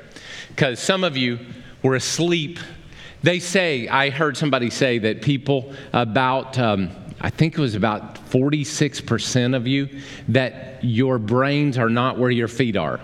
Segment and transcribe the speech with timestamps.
[0.49, 1.39] Because some of you
[1.81, 2.59] were asleep.
[3.23, 8.29] They say, I heard somebody say that people about, um, I think it was about
[8.29, 9.89] 46% of you,
[10.27, 12.99] that your brains are not where your feet are.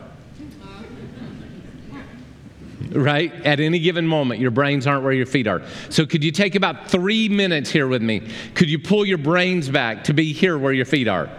[2.91, 3.33] Right?
[3.45, 5.61] At any given moment, your brains aren't where your feet are.
[5.89, 8.27] So, could you take about three minutes here with me?
[8.55, 11.29] Could you pull your brains back to be here where your feet are?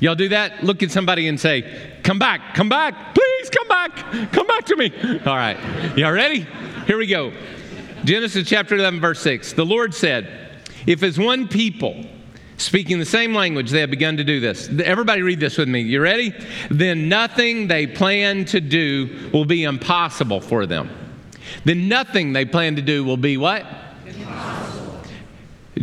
[0.00, 0.62] Y'all do that?
[0.62, 4.76] Look at somebody and say, Come back, come back, please come back, come back to
[4.76, 4.92] me.
[5.24, 5.56] All right.
[5.96, 6.46] Y'all ready?
[6.86, 7.32] Here we go.
[8.04, 9.54] Genesis chapter 11, verse 6.
[9.54, 12.04] The Lord said, If as one people,
[12.56, 14.68] speaking the same language, they have begun to do this.
[14.84, 15.80] Everybody read this with me.
[15.80, 16.34] You ready?
[16.70, 20.90] Then nothing they plan to do will be impossible for them.
[21.64, 23.66] Then nothing they plan to do will be what?
[24.06, 25.02] Impossible.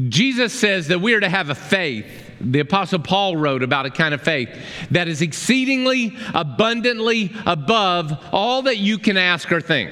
[0.10, 2.06] Jesus says that we are to have a faith.
[2.40, 4.50] The Apostle Paul wrote about a kind of faith
[4.90, 9.92] that is exceedingly abundantly above all that you can ask or think.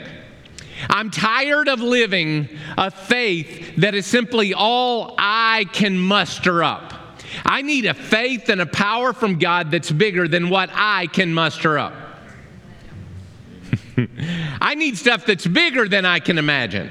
[0.90, 6.94] I'm tired of living a faith that is simply all I can muster up.
[7.46, 11.34] I need a faith and a power from God that's bigger than what I can
[11.34, 11.94] muster up.
[14.62, 16.90] I need stuff that's bigger than I can imagine.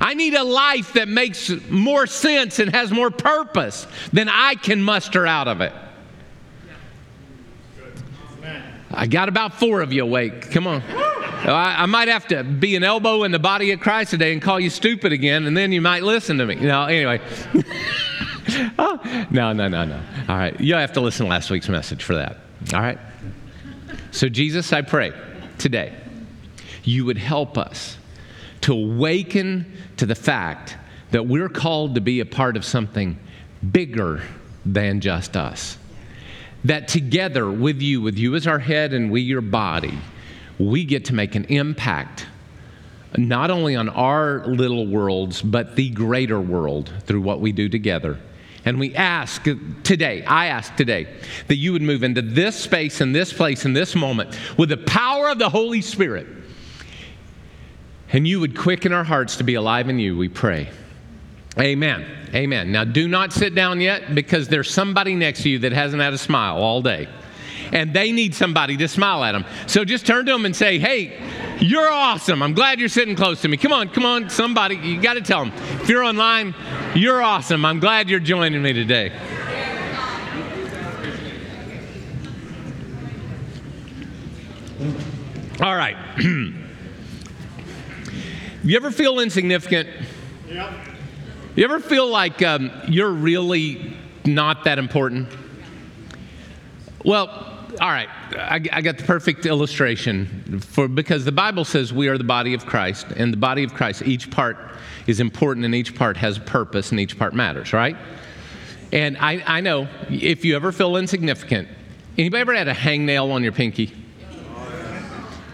[0.00, 4.82] I need a life that makes more sense and has more purpose than I can
[4.82, 5.74] muster out of it.
[8.92, 10.50] I got about four of you awake.
[10.50, 10.82] Come on.
[10.88, 14.32] Oh, I, I, might have to be an elbow in the body of Christ today
[14.32, 16.56] and call you stupid again, and then you might listen to me.
[16.56, 17.20] No, anyway.
[18.78, 20.00] oh, no, no, no, no.
[20.28, 20.60] All right.
[20.60, 22.38] You'll have to listen to last week's message for that.
[22.74, 22.98] All right.
[24.10, 25.12] So, Jesus, I pray
[25.56, 25.94] today
[26.84, 27.96] you would help us
[28.62, 30.76] to awaken to the fact
[31.10, 33.18] that we're called to be a part of something
[33.70, 34.22] bigger
[34.66, 35.78] than just us.
[36.64, 39.98] That together with you, with you as our head and we your body,
[40.58, 42.26] we get to make an impact
[43.16, 48.18] not only on our little worlds, but the greater world through what we do together.
[48.64, 49.42] And we ask
[49.82, 51.08] today, I ask today,
[51.48, 54.76] that you would move into this space and this place and this moment with the
[54.76, 56.26] power of the Holy Spirit.
[58.12, 60.68] And you would quicken our hearts to be alive in you, we pray.
[61.58, 62.19] Amen.
[62.34, 62.70] Amen.
[62.70, 66.12] Now, do not sit down yet because there's somebody next to you that hasn't had
[66.12, 67.08] a smile all day
[67.72, 69.44] and they need somebody to smile at them.
[69.66, 71.20] So just turn to them and say, hey,
[71.60, 72.42] you're awesome.
[72.42, 73.56] I'm glad you're sitting close to me.
[73.56, 74.76] Come on, come on, somebody.
[74.76, 75.52] You got to tell them.
[75.80, 76.54] If you're online,
[76.94, 77.64] you're awesome.
[77.64, 79.12] I'm glad you're joining me today.
[85.62, 85.96] All right.
[88.64, 89.88] you ever feel insignificant?
[90.48, 90.89] Yeah.
[91.60, 93.92] You ever feel like um, you're really
[94.24, 95.28] not that important?
[97.04, 102.08] Well, all right, I, I, got the perfect illustration for because the Bible says we
[102.08, 104.56] are the body of Christ, and the body of Christ, each part
[105.06, 107.98] is important, and each part has a purpose, and each part matters, right?
[108.90, 111.68] And I, I know if you ever feel insignificant,
[112.16, 113.92] anybody ever had a hangnail on your pinky?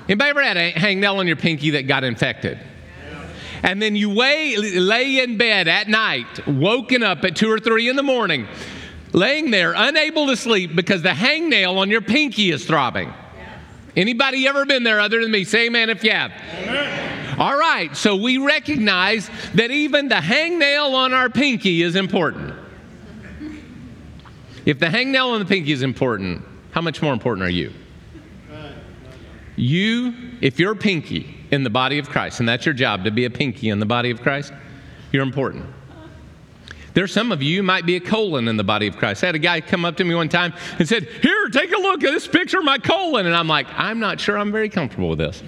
[0.08, 2.60] Anybody ever had a hangnail on your pinky that got infected?
[3.62, 7.88] And then you lay, lay in bed at night, woken up at two or three
[7.88, 8.46] in the morning,
[9.12, 13.12] laying there unable to sleep because the hangnail on your pinky is throbbing.
[13.96, 15.44] Anybody ever been there other than me?
[15.44, 16.32] Say amen if you have.
[16.58, 17.38] Amen.
[17.38, 22.54] All right, so we recognize that even the hangnail on our pinky is important.
[24.64, 26.42] If the hangnail on the pinky is important,
[26.72, 27.72] how much more important are you?
[29.54, 33.10] You, if you're a pinky in the body of Christ, and that's your job to
[33.10, 34.52] be a pinky in the body of Christ,
[35.12, 35.66] you're important.
[36.96, 39.22] There's some of you might be a colon in the body of Christ.
[39.22, 41.78] I had a guy come up to me one time and said, Here, take a
[41.78, 43.26] look at this picture of my colon.
[43.26, 45.42] And I'm like, I'm not sure I'm very comfortable with this.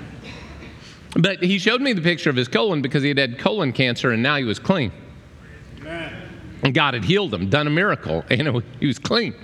[1.16, 4.10] but he showed me the picture of his colon because he had had colon cancer
[4.10, 4.90] and now he was clean.
[6.64, 9.36] And God had healed him, done a miracle, and he was clean.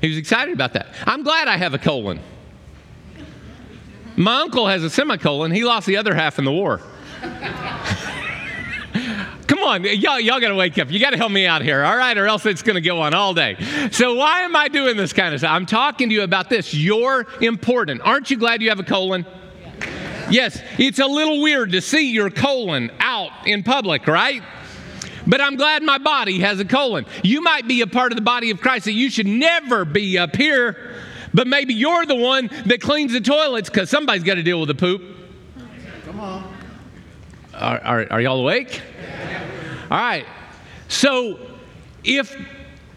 [0.00, 0.86] He was excited about that.
[1.04, 2.20] I'm glad I have a colon.
[4.16, 5.50] My uncle has a semicolon.
[5.50, 6.80] He lost the other half in the war.
[9.46, 10.90] Come on, y'all, y'all got to wake up.
[10.90, 12.16] You got to help me out here, all right?
[12.16, 13.56] Or else it's going to go on all day.
[13.90, 15.50] So, why am I doing this kind of stuff?
[15.50, 16.72] I'm talking to you about this.
[16.72, 18.00] You're important.
[18.02, 19.26] Aren't you glad you have a colon?
[20.30, 24.42] Yes, it's a little weird to see your colon out in public, right?
[25.26, 27.06] But I'm glad my body has a colon.
[27.22, 30.18] You might be a part of the body of Christ that you should never be
[30.18, 30.93] up here,
[31.34, 34.68] but maybe you're the one that cleans the toilets because somebody's got to deal with
[34.68, 35.02] the poop.
[36.04, 36.54] Come on.
[37.54, 38.80] Are, are, are y'all awake?
[39.90, 40.24] All right.
[40.88, 41.38] So
[42.04, 42.36] if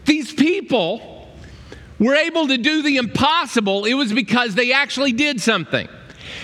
[0.05, 1.27] these people
[1.99, 5.87] were able to do the impossible, it was because they actually did something.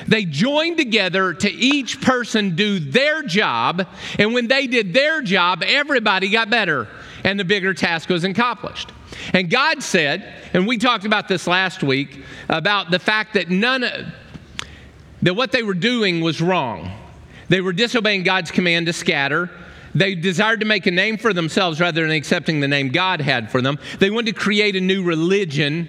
[0.08, 3.88] They joined together to each person do their job,
[4.18, 6.88] and when they did their job, everybody got better,
[7.24, 8.92] and the bigger task was accomplished.
[9.34, 13.84] And God said, and we talked about this last week, about the fact that none
[13.84, 14.08] of,
[15.22, 16.92] that what they were doing was wrong.
[17.50, 19.50] They were disobeying God's command to scatter.
[19.96, 23.52] They desired to make a name for themselves rather than accepting the name God had
[23.52, 23.78] for them.
[24.00, 25.88] They wanted to create a new religion.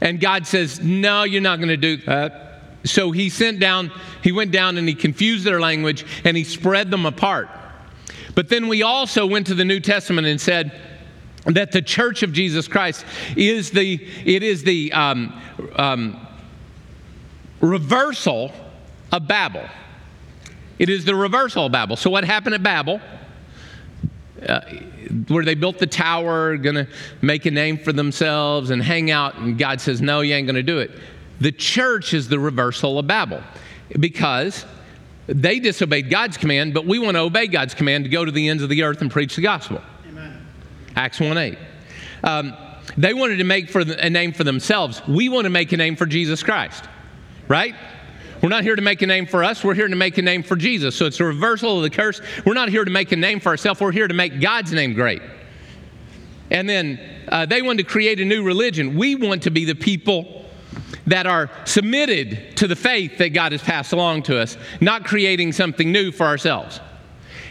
[0.00, 2.44] And God says, No, you're not going to do that.
[2.84, 3.90] So he sent down,
[4.22, 7.48] he went down and he confused their language and he spread them apart.
[8.34, 10.72] But then we also went to the New Testament and said,
[11.46, 13.04] that the church of Jesus Christ
[13.36, 15.40] is the it is the um,
[15.76, 16.26] um,
[17.60, 18.52] reversal
[19.12, 19.68] of Babel.
[20.78, 21.96] It is the reversal of Babel.
[21.96, 23.00] So what happened at Babel?
[24.46, 24.60] Uh,
[25.28, 26.88] where they built the tower, going to
[27.22, 30.56] make a name for themselves and hang out, and God says, "No, you ain't going
[30.56, 30.90] to do it."
[31.40, 33.42] The church is the reversal of Babel
[33.98, 34.64] because
[35.26, 38.48] they disobeyed God's command, but we want to obey God's command to go to the
[38.48, 39.80] ends of the earth and preach the gospel.
[40.96, 41.58] Acts 1 8.
[42.22, 42.56] Um,
[42.96, 45.02] they wanted to make for a name for themselves.
[45.08, 46.84] We want to make a name for Jesus Christ,
[47.48, 47.74] right?
[48.42, 49.64] We're not here to make a name for us.
[49.64, 50.94] We're here to make a name for Jesus.
[50.94, 52.20] So it's a reversal of the curse.
[52.44, 53.80] We're not here to make a name for ourselves.
[53.80, 55.22] We're here to make God's name great.
[56.50, 58.96] And then uh, they wanted to create a new religion.
[58.96, 60.44] We want to be the people
[61.06, 65.52] that are submitted to the faith that God has passed along to us, not creating
[65.52, 66.80] something new for ourselves.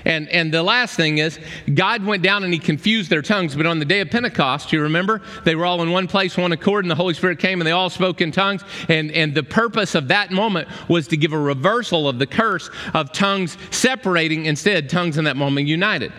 [0.06, 1.40] And, and the last thing is,
[1.74, 3.56] God went down and He confused their tongues.
[3.56, 6.52] But on the day of Pentecost, you remember, they were all in one place, one
[6.52, 8.63] accord, and the Holy Spirit came and they all spoke in tongues.
[8.89, 12.70] And, and the purpose of that moment was to give a reversal of the curse
[12.94, 16.12] of tongues separating, instead, tongues in that moment united.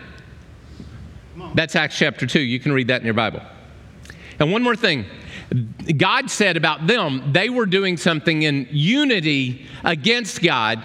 [1.53, 2.39] That's Acts chapter 2.
[2.39, 3.41] You can read that in your Bible.
[4.39, 5.05] And one more thing
[5.97, 10.83] God said about them, they were doing something in unity against God.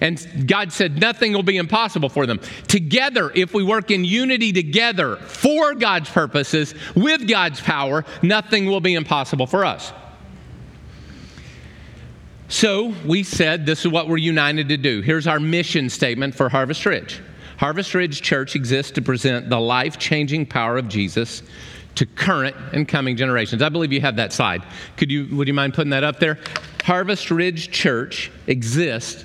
[0.00, 2.40] And God said, nothing will be impossible for them.
[2.68, 8.80] Together, if we work in unity together for God's purposes, with God's power, nothing will
[8.80, 9.92] be impossible for us.
[12.48, 15.00] So we said this is what we're united to do.
[15.00, 17.20] Here's our mission statement for Harvest Ridge
[17.56, 21.42] Harvest Ridge Church exists to present the life changing power of Jesus
[21.96, 23.62] to current and coming generations.
[23.62, 24.62] I believe you have that slide.
[24.98, 26.38] Could you, would you mind putting that up there?
[26.84, 29.24] Harvest Ridge Church exists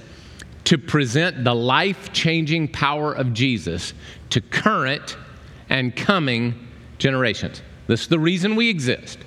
[0.65, 3.93] to present the life changing power of Jesus
[4.29, 5.17] to current
[5.69, 7.61] and coming generations.
[7.87, 9.19] This is the reason we exist.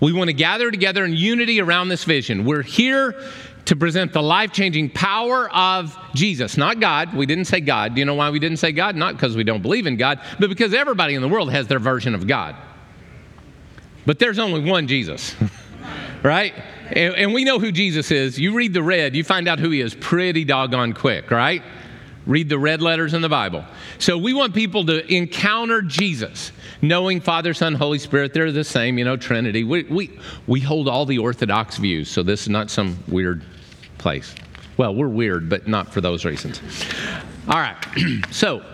[0.00, 2.44] We want to gather together in unity around this vision.
[2.44, 3.20] We're here
[3.64, 7.14] to present the life changing power of Jesus, not God.
[7.14, 7.94] We didn't say God.
[7.94, 8.96] Do you know why we didn't say God?
[8.96, 11.78] Not because we don't believe in God, but because everybody in the world has their
[11.78, 12.56] version of God.
[14.06, 15.36] But there's only one Jesus,
[16.22, 16.54] right?
[16.90, 18.38] And, and, we know who Jesus is.
[18.38, 21.62] You read the red, you find out who he is pretty doggone quick, right?
[22.26, 23.64] Read the red letters in the Bible.
[23.98, 26.52] So we want people to encounter Jesus,
[26.82, 29.64] knowing Father, Son, Holy Spirit, they're the same, you know, Trinity.
[29.64, 33.42] We, we, we hold all the Orthodox views, so this is not some weird
[33.98, 34.34] place.
[34.76, 36.60] Well, we're weird, but not for those reasons.
[37.48, 37.76] All right.
[38.30, 38.64] so,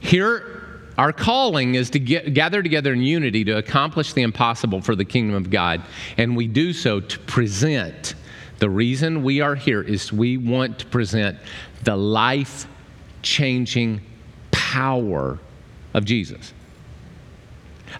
[0.00, 0.55] here,
[0.98, 5.04] our calling is to get, gather together in unity to accomplish the impossible for the
[5.04, 5.82] kingdom of God.
[6.16, 8.14] And we do so to present.
[8.58, 11.38] The reason we are here is we want to present
[11.84, 12.66] the life
[13.22, 14.00] changing
[14.50, 15.38] power
[15.92, 16.54] of Jesus.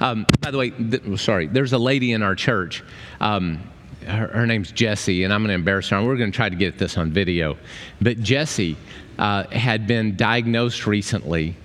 [0.01, 2.83] Um, by the way, th- sorry, there's a lady in our church.
[3.21, 3.61] Um,
[4.07, 6.03] her, her, name's Jessie, and I'm going to embarrass her.
[6.03, 7.57] We're going to try to get this on video.
[8.01, 8.77] But Jessie
[9.19, 11.57] uh, had been diagnosed recently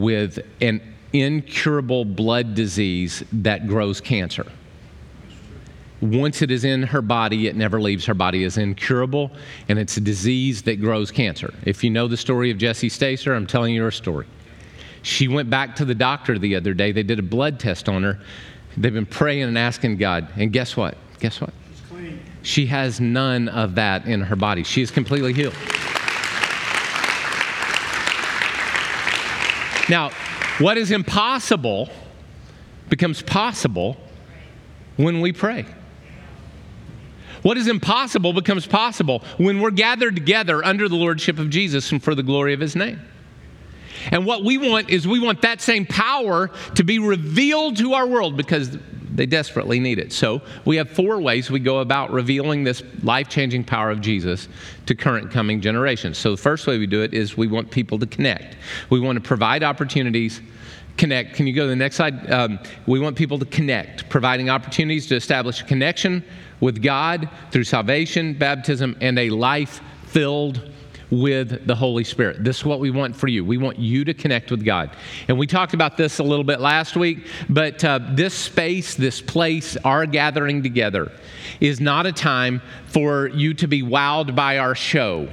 [0.00, 0.80] with an
[1.12, 4.46] incurable blood disease that grows cancer.
[6.02, 8.44] Once it is in her body, it never leaves her body.
[8.44, 9.30] It's incurable,
[9.68, 11.54] and it's a disease that grows cancer.
[11.64, 14.26] If you know the story of Jessie Stacer, I'm telling you her story.
[15.00, 16.92] She went back to the doctor the other day.
[16.92, 18.20] They did a blood test on her.
[18.76, 20.28] They've been praying and asking God.
[20.36, 20.98] And guess what?
[21.20, 21.54] Guess what?
[22.42, 24.64] She has none of that in her body.
[24.64, 25.54] She is completely healed.
[29.88, 30.10] Now,
[30.58, 31.88] what is impossible
[32.88, 33.96] becomes possible
[34.96, 35.66] when we pray.
[37.42, 42.02] What is impossible becomes possible when we're gathered together under the lordship of Jesus and
[42.02, 43.00] for the glory of his name.
[44.10, 48.06] And what we want is we want that same power to be revealed to our
[48.06, 48.78] world because
[49.16, 50.12] they desperately need it.
[50.12, 54.48] So we have four ways we go about revealing this life changing power of Jesus
[54.86, 56.18] to current coming generations.
[56.18, 58.56] So the first way we do it is we want people to connect,
[58.90, 60.40] we want to provide opportunities.
[60.96, 61.34] Connect.
[61.34, 62.30] Can you go to the next slide?
[62.30, 66.24] Um, we want people to connect, providing opportunities to establish a connection
[66.60, 70.70] with God through salvation, baptism, and a life filled
[71.10, 72.42] with the Holy Spirit.
[72.42, 73.44] This is what we want for you.
[73.44, 74.90] We want you to connect with God.
[75.28, 79.20] And we talked about this a little bit last week, but uh, this space, this
[79.20, 81.12] place, our gathering together
[81.60, 85.28] is not a time for you to be wowed by our show,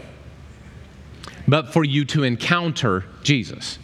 [1.47, 3.79] but for you to encounter Jesus.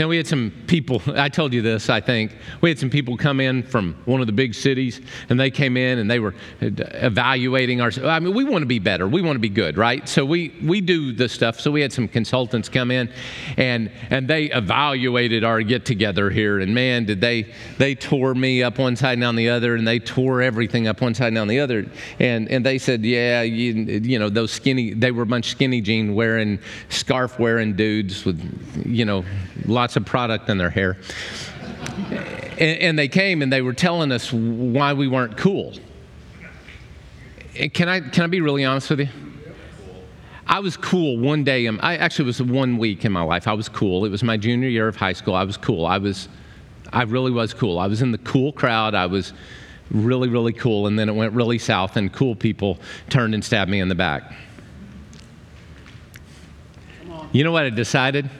[0.00, 2.34] Now, we had some people, I told you this, I think.
[2.62, 5.76] We had some people come in from one of the big cities, and they came
[5.76, 7.90] in and they were uh, evaluating our.
[8.04, 9.06] I mean, we want to be better.
[9.06, 10.08] We want to be good, right?
[10.08, 11.60] So we, we do the stuff.
[11.60, 13.10] So we had some consultants come in,
[13.58, 16.60] and, and they evaluated our get together here.
[16.60, 19.86] And man, did they, they tore me up one side and down the other, and
[19.86, 21.84] they tore everything up one side and down the other.
[22.18, 25.82] And, and they said, yeah, you, you know, those skinny, they were a bunch skinny
[25.82, 28.40] jean wearing, scarf wearing dudes with,
[28.86, 29.26] you know,
[29.66, 30.96] lots lots of product in their hair.
[32.58, 35.74] And, and they came and they were telling us why we weren't cool.
[37.74, 39.08] Can I, can I be really honest with you?
[40.46, 41.66] I was cool one day.
[41.66, 43.48] I actually was one week in my life.
[43.48, 44.04] I was cool.
[44.04, 45.34] It was my junior year of high school.
[45.34, 45.84] I was cool.
[45.86, 46.28] I was,
[46.92, 47.80] I really was cool.
[47.80, 48.94] I was in the cool crowd.
[48.94, 49.32] I was
[49.90, 50.86] really, really cool.
[50.86, 52.78] And then it went really south, and cool people
[53.08, 54.34] turned and stabbed me in the back.
[57.32, 58.30] You know what I decided?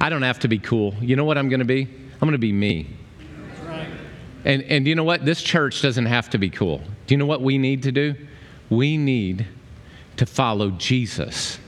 [0.00, 0.94] I don't have to be cool.
[1.00, 1.82] You know what I'm going to be?
[1.82, 2.88] I'm going to be me.
[4.44, 5.24] And, and you know what?
[5.24, 6.78] This church doesn't have to be cool.
[7.06, 8.14] Do you know what we need to do?
[8.70, 9.46] We need
[10.16, 11.58] to follow Jesus.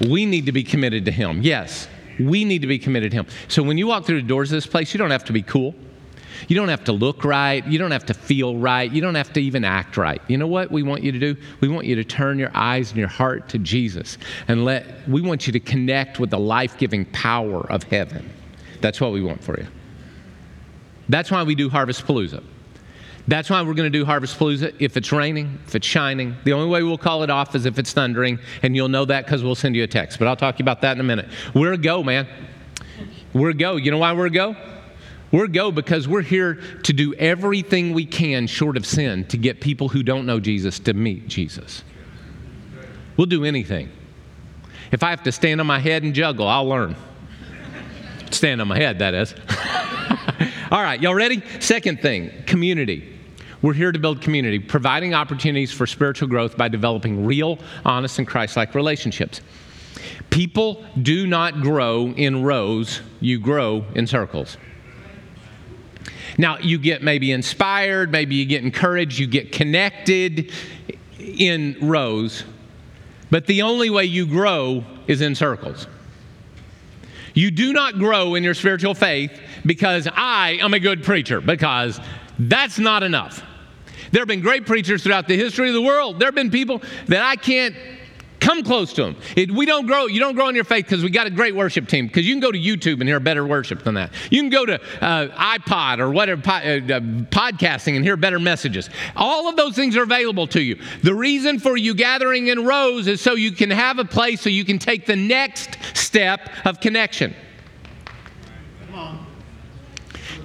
[0.00, 1.42] We need to be committed to Him.
[1.42, 1.88] Yes,
[2.20, 3.26] we need to be committed to Him.
[3.48, 5.42] So when you walk through the doors of this place, you don't have to be
[5.42, 5.74] cool.
[6.46, 7.66] You don't have to look right.
[7.66, 8.90] You don't have to feel right.
[8.90, 10.22] You don't have to even act right.
[10.28, 11.36] You know what we want you to do?
[11.60, 15.20] We want you to turn your eyes and your heart to Jesus and let, we
[15.20, 18.30] want you to connect with the life giving power of heaven.
[18.80, 19.66] That's what we want for you.
[21.08, 22.44] That's why we do Harvest Palooza.
[23.26, 26.34] That's why we're going to do Harvest Palooza if it's raining, if it's shining.
[26.44, 29.26] The only way we'll call it off is if it's thundering, and you'll know that
[29.26, 30.18] because we'll send you a text.
[30.18, 31.28] But I'll talk to you about that in a minute.
[31.54, 32.26] We're a go, man.
[33.34, 33.76] We're a go.
[33.76, 34.56] You know why we're a go?
[35.30, 39.60] We're go because we're here to do everything we can short of sin to get
[39.60, 41.84] people who don't know Jesus to meet Jesus.
[43.16, 43.90] We'll do anything.
[44.90, 46.96] If I have to stand on my head and juggle, I'll learn.
[48.30, 49.34] Stand on my head, that is.
[50.70, 51.42] All right, y'all ready?
[51.60, 53.14] Second thing community.
[53.60, 58.28] We're here to build community, providing opportunities for spiritual growth by developing real, honest, and
[58.28, 59.40] Christ like relationships.
[60.30, 64.56] People do not grow in rows, you grow in circles.
[66.40, 70.52] Now, you get maybe inspired, maybe you get encouraged, you get connected
[71.18, 72.44] in rows,
[73.30, 75.88] but the only way you grow is in circles.
[77.34, 82.00] You do not grow in your spiritual faith because I am a good preacher, because
[82.38, 83.42] that's not enough.
[84.12, 86.18] There have been great preachers throughout the history of the world.
[86.18, 87.74] There have been people that I can't
[88.40, 89.16] Come close to them.
[89.36, 90.06] It, we don't grow.
[90.06, 92.06] You don't grow in your faith because we got a great worship team.
[92.06, 94.12] Because you can go to YouTube and hear better worship than that.
[94.30, 95.28] You can go to uh,
[95.58, 98.90] iPod or whatever uh, uh, podcasting and hear better messages.
[99.16, 100.80] All of those things are available to you.
[101.02, 104.50] The reason for you gathering in rows is so you can have a place so
[104.50, 107.34] you can take the next step of connection.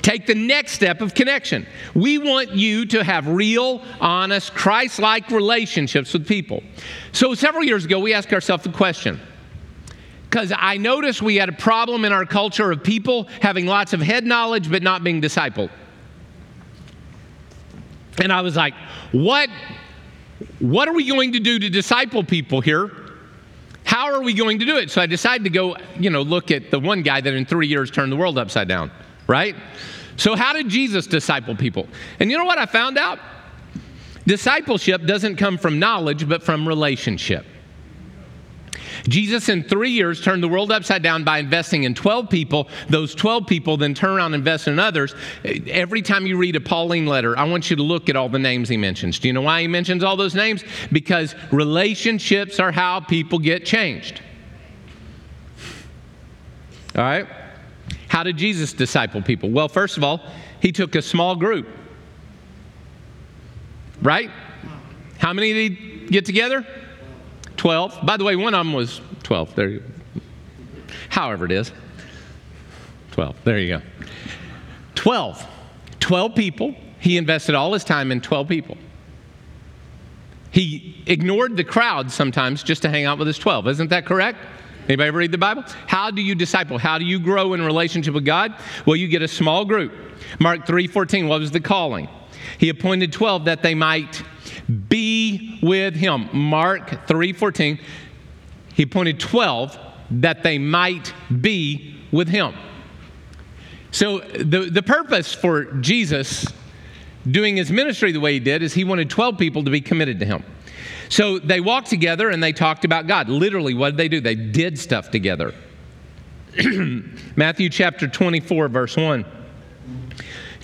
[0.04, 1.66] Take the next step of connection.
[1.96, 6.62] We want you to have real, honest, Christ like relationships with people.
[7.14, 9.20] So, several years ago, we asked ourselves the question
[10.30, 14.02] because I noticed we had a problem in our culture of people having lots of
[14.02, 15.70] head knowledge but not being discipled.
[18.22, 18.74] And I was like,
[19.14, 19.50] what,
[20.60, 22.92] what are we going to do to disciple people here?
[23.86, 24.92] How are we going to do it?
[24.92, 27.68] So I decided to go, you know, look at the one guy that in three
[27.68, 28.92] years turned the world upside down,
[29.28, 29.56] right?
[30.16, 31.88] So, how did Jesus disciple people?
[32.20, 33.20] And you know what I found out?
[34.26, 37.46] Discipleship doesn't come from knowledge, but from relationship.
[39.08, 42.70] Jesus, in three years, turned the world upside down by investing in 12 people.
[42.88, 45.14] Those 12 people then turn around and invest in others.
[45.44, 48.40] Every time you read a Pauline letter, I want you to look at all the
[48.40, 49.20] names he mentions.
[49.20, 50.64] Do you know why he mentions all those names?
[50.92, 54.22] Because relationships are how people get changed.
[56.96, 57.28] All right?
[58.14, 59.50] How did Jesus disciple people?
[59.50, 60.22] Well, first of all,
[60.60, 61.68] he took a small group.
[64.04, 64.30] Right?
[65.18, 66.64] How many did he get together?
[67.58, 68.06] 12.
[68.06, 69.56] By the way, one of them was 12.
[69.56, 69.84] There you
[71.10, 71.72] However it is.
[73.14, 73.36] 12.
[73.46, 73.82] There you go.
[74.94, 75.48] 12.
[76.00, 76.76] 12 people.
[77.00, 78.78] He invested all his time in 12 people.
[80.52, 83.68] He ignored the crowd sometimes just to hang out with his 12.
[83.70, 84.38] Isn't that correct?
[84.88, 85.64] Anybody read the Bible?
[85.88, 86.78] How do you disciple?
[86.78, 88.54] How do you grow in relationship with God?
[88.86, 89.94] Well, you get a small group.
[90.40, 92.10] Mark 3:14, what was the calling?
[92.58, 94.24] He appointed 12 that they might
[94.90, 96.30] be with him.
[96.34, 97.80] Mark 3:14,
[98.74, 99.78] he appointed 12
[100.12, 102.54] that they might be with him.
[103.92, 106.46] So the, the purpose for Jesus
[107.30, 110.20] doing his ministry the way he did is he wanted 12 people to be committed
[110.20, 110.44] to him.
[111.10, 113.30] So they walked together and they talked about God.
[113.30, 114.22] Literally, what did they do?
[114.22, 115.54] They did stuff together.
[117.36, 119.26] Matthew chapter 24, verse 1.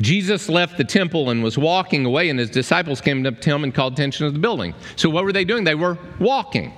[0.01, 3.63] Jesus left the temple and was walking away, and his disciples came up to him
[3.63, 4.73] and called attention to the building.
[4.95, 5.65] So, what were they doing?
[5.65, 6.71] They were walking.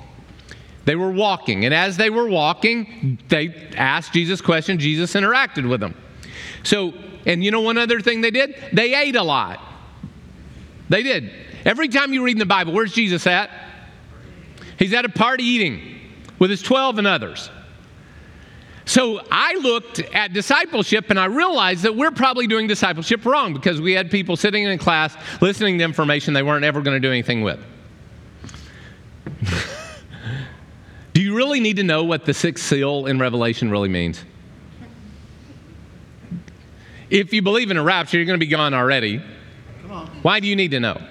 [0.86, 1.66] They were walking.
[1.66, 4.82] And as they were walking, they asked Jesus questions.
[4.82, 5.96] Jesus interacted with them.
[6.64, 6.94] So,
[7.26, 8.56] and you know one other thing they did?
[8.74, 9.60] They ate a lot.
[10.90, 11.32] They did.
[11.66, 13.50] Every time you read in the Bible, where's Jesus at?
[14.78, 16.00] He's at a party eating
[16.40, 17.50] with his 12 and others.
[18.86, 23.80] So I looked at discipleship and I realized that we're probably doing discipleship wrong because
[23.80, 27.12] we had people sitting in class listening to information they weren't ever going to do
[27.12, 27.64] anything with.
[31.14, 34.26] do you really need to know what the sixth seal in Revelation really means?
[37.12, 39.22] If you believe in a rapture, you're going to be gone already.
[40.22, 41.02] Why do you need to know?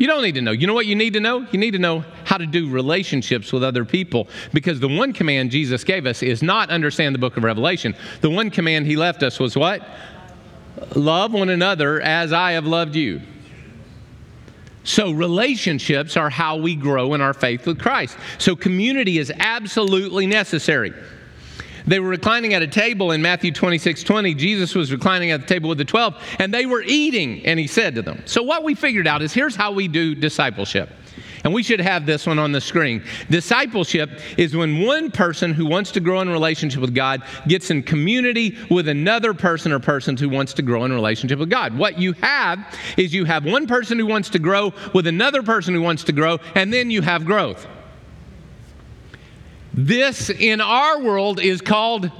[0.00, 0.52] You don't need to know.
[0.52, 1.46] You know what you need to know?
[1.52, 5.50] You need to know how to do relationships with other people because the one command
[5.50, 7.94] Jesus gave us is not understand the book of Revelation.
[8.22, 9.86] The one command he left us was what?
[10.94, 13.20] Love one another as I have loved you.
[14.84, 18.16] So, relationships are how we grow in our faith with Christ.
[18.38, 20.94] So, community is absolutely necessary.
[21.86, 24.34] They were reclining at a table in Matthew 26 20.
[24.34, 27.66] Jesus was reclining at the table with the 12, and they were eating, and he
[27.66, 28.22] said to them.
[28.26, 30.90] So, what we figured out is here's how we do discipleship.
[31.44, 33.02] And we should have this one on the screen.
[33.30, 37.82] Discipleship is when one person who wants to grow in relationship with God gets in
[37.82, 41.76] community with another person or persons who wants to grow in relationship with God.
[41.76, 42.58] What you have
[42.96, 46.12] is you have one person who wants to grow with another person who wants to
[46.12, 47.66] grow, and then you have growth.
[49.86, 52.10] This in our world is called.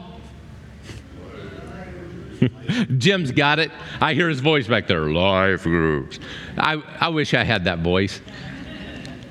[2.97, 3.71] Jim's got it.
[4.01, 5.03] I hear his voice back there.
[5.03, 6.19] Life groups.
[6.57, 8.23] I, I wish I had that voice.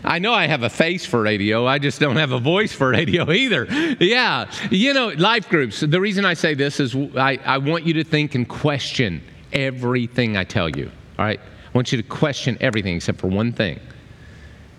[0.04, 1.66] I know I have a face for radio.
[1.66, 3.66] I just don't have a voice for radio either.
[4.00, 4.50] Yeah.
[4.70, 5.80] You know, life groups.
[5.80, 10.38] The reason I say this is I, I want you to think and question everything
[10.38, 10.92] I tell you.
[11.18, 11.40] All right?
[11.40, 13.80] I want you to question everything except for one thing,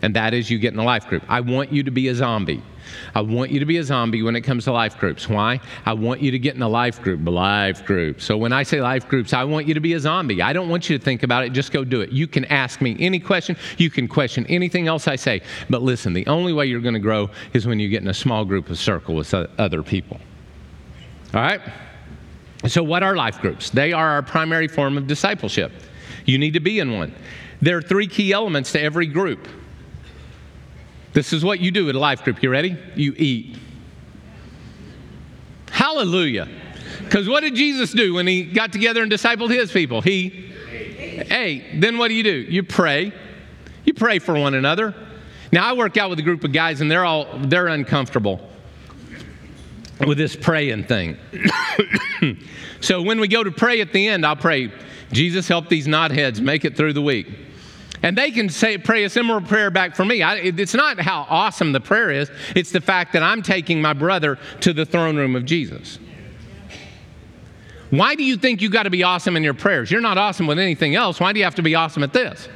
[0.03, 1.23] and that is you get in a life group.
[1.29, 2.63] I want you to be a zombie.
[3.15, 5.29] I want you to be a zombie when it comes to life groups.
[5.29, 5.61] Why?
[5.87, 8.21] I want you to get in a life group, life group.
[8.21, 10.43] So when I say life groups, I want you to be a zombie.
[10.43, 12.11] I don't want you to think about it, just go do it.
[12.11, 15.43] You can ask me any question, you can question anything else I say.
[15.69, 18.15] But listen, the only way you're going to grow is when you get in a
[18.15, 20.21] small group, a circle with other people.
[21.35, 21.61] All right?
[22.67, 23.71] So, what are life groups?
[23.71, 25.73] They are our primary form of discipleship.
[26.27, 27.15] You need to be in one.
[27.63, 29.49] There are three key elements to every group
[31.13, 32.43] This is what you do at a life group.
[32.43, 32.77] You ready?
[32.95, 33.57] You eat.
[35.71, 36.49] Hallelujah.
[37.05, 40.01] Because what did Jesus do when he got together and discipled his people?
[40.01, 40.53] He
[41.31, 41.81] ate.
[41.81, 42.31] Then what do you do?
[42.31, 43.13] You pray.
[43.85, 44.95] You pray for one another.
[45.53, 48.49] Now I work out with a group of guys and they're all they're uncomfortable
[50.07, 51.17] with this praying thing.
[52.81, 54.73] so when we go to pray at the end, I'll pray,
[55.13, 57.27] Jesus help these knotheads make it through the week.
[58.03, 60.23] And they can say, pray a similar prayer back for me.
[60.23, 63.93] I, it's not how awesome the prayer is, it's the fact that I'm taking my
[63.93, 65.99] brother to the throne room of Jesus.
[67.91, 69.91] Why do you think you got to be awesome in your prayers?
[69.91, 71.19] You're not awesome with anything else.
[71.19, 72.49] Why do you have to be awesome at this?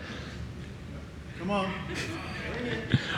[1.38, 1.72] Come on.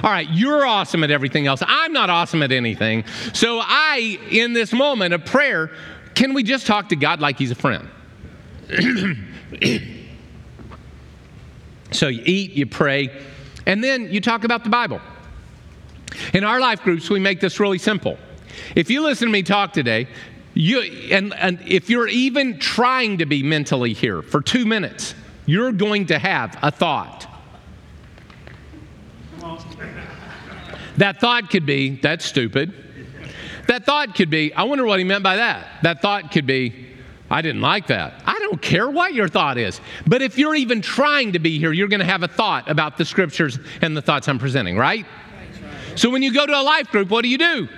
[0.03, 1.62] All right, you're awesome at everything else.
[1.67, 3.05] I'm not awesome at anything.
[3.33, 5.71] So, I, in this moment of prayer,
[6.15, 7.89] can we just talk to God like He's a friend?
[11.97, 13.11] so, you eat, you pray,
[13.67, 15.01] and then you talk about the Bible.
[16.33, 18.19] In our life groups, we make this really simple.
[18.75, 20.09] If you listen to me talk today,
[20.55, 20.81] you,
[21.13, 26.07] and, and if you're even trying to be mentally here for two minutes, you're going
[26.07, 27.27] to have a thought.
[30.97, 32.73] That thought could be, that's stupid.
[33.69, 35.67] That thought could be, I wonder what he meant by that.
[35.83, 36.96] That thought could be,
[37.31, 38.23] I didn't like that.
[38.25, 39.81] I don't care what your thought is.
[40.07, 42.97] But if you're even trying to be here, you're going to have a thought about
[42.97, 45.05] the scriptures and the thoughts I'm presenting, right?
[45.97, 47.69] So when you go to a life group, what do you do?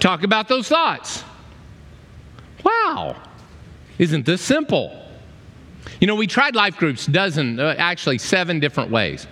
[0.00, 1.24] Talk about those thoughts.
[2.64, 3.20] Wow,
[3.98, 4.98] isn't this simple?
[6.00, 9.26] You know, we tried life groups dozen, uh, actually seven different ways.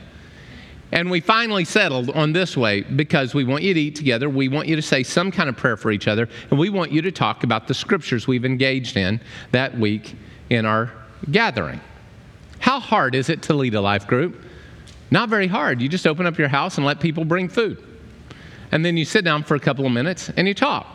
[0.93, 4.29] And we finally settled on this way because we want you to eat together.
[4.29, 6.29] We want you to say some kind of prayer for each other.
[6.51, 9.21] And we want you to talk about the scriptures we've engaged in
[9.53, 10.17] that week
[10.51, 10.91] in our
[11.31, 11.81] gathering.
[12.59, 14.43] How hard is it to lead a life group?
[15.11, 15.81] Not very hard.
[15.81, 17.83] You just open up your house and let people bring food.
[18.73, 20.87] And then you sit down for a couple of minutes and you talk.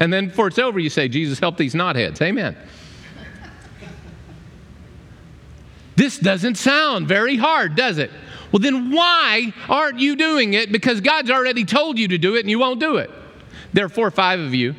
[0.00, 2.20] And then before it's over, you say, Jesus, help these knotheads.
[2.20, 2.56] Amen.
[5.96, 8.10] this doesn't sound very hard, does it?
[8.54, 10.70] Well, then why aren't you doing it?
[10.70, 13.10] Because God's already told you to do it and you won't do it.
[13.72, 14.76] There are four or five of you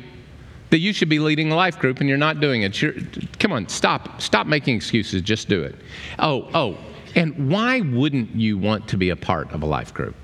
[0.70, 2.80] that you should be leading a life group and you're not doing it.
[2.80, 2.94] You're,
[3.38, 4.22] come on, stop.
[4.22, 5.20] Stop making excuses.
[5.20, 5.74] Just do it.
[6.18, 6.78] Oh, oh,
[7.16, 10.14] and why wouldn't you want to be a part of a life group?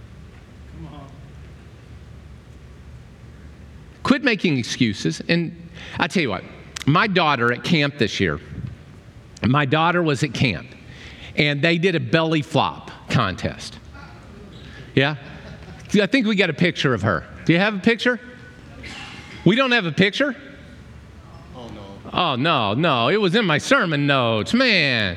[4.03, 5.21] Quit making excuses.
[5.29, 5.55] And
[5.99, 6.45] I tell you what,
[6.87, 8.41] my daughter at camp this year,
[9.47, 10.69] my daughter was at camp
[11.37, 13.79] and they did a belly flop contest.
[14.94, 15.16] Yeah?
[15.94, 17.27] I think we got a picture of her.
[17.44, 18.18] Do you have a picture?
[19.44, 20.35] We don't have a picture?
[21.55, 22.11] Oh, no.
[22.12, 23.09] Oh, no, no.
[23.09, 24.55] It was in my sermon notes.
[24.55, 25.16] Man.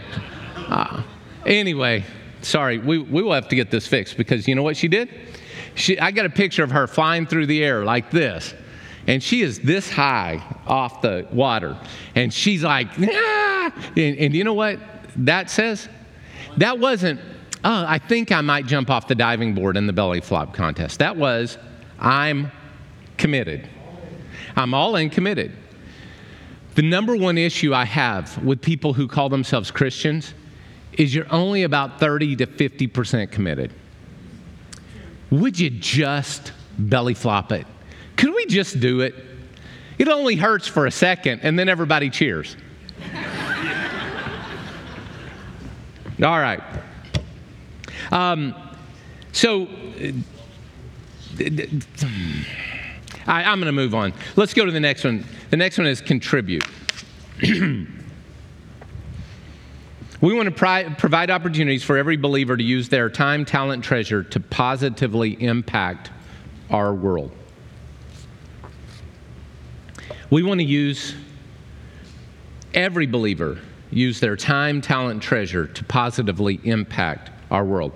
[0.56, 1.04] Uh,
[1.46, 2.04] anyway,
[2.42, 2.78] sorry.
[2.78, 5.10] We, we will have to get this fixed because you know what she did?
[5.76, 8.54] She, I got a picture of her flying through the air like this
[9.08, 11.78] and she is this high off the water.
[12.16, 13.72] And she's like, ah!
[13.96, 14.80] and, and you know what
[15.18, 15.88] that says?
[16.58, 17.20] That wasn't,
[17.66, 21.00] oh, I think I might jump off the diving board in the belly flop contest.
[21.00, 21.58] That was,
[22.00, 22.52] I'm
[23.18, 23.68] committed.
[24.56, 25.52] I'm all in committed.
[26.76, 30.34] The number one issue I have with people who call themselves Christians
[30.94, 33.74] is you're only about 30 to 50% committed.
[35.32, 37.66] Would you just belly flop it?
[38.16, 39.16] Could we just do it?
[39.98, 42.56] It only hurts for a second, and then everybody cheers.
[46.24, 46.62] All right.
[48.12, 48.56] Um,
[49.32, 49.68] so,
[53.28, 54.14] I, am going to move on.
[54.36, 55.26] Let's go to the next one.
[55.50, 56.64] The next one is contribute.
[57.42, 57.88] we
[60.22, 64.40] want to pri- provide opportunities for every believer to use their time, talent, treasure to
[64.40, 66.12] positively impact
[66.70, 67.32] our world.
[70.30, 71.14] We want to use
[72.74, 73.60] every believer
[73.92, 77.92] use their time, talent, treasure to positively impact our world.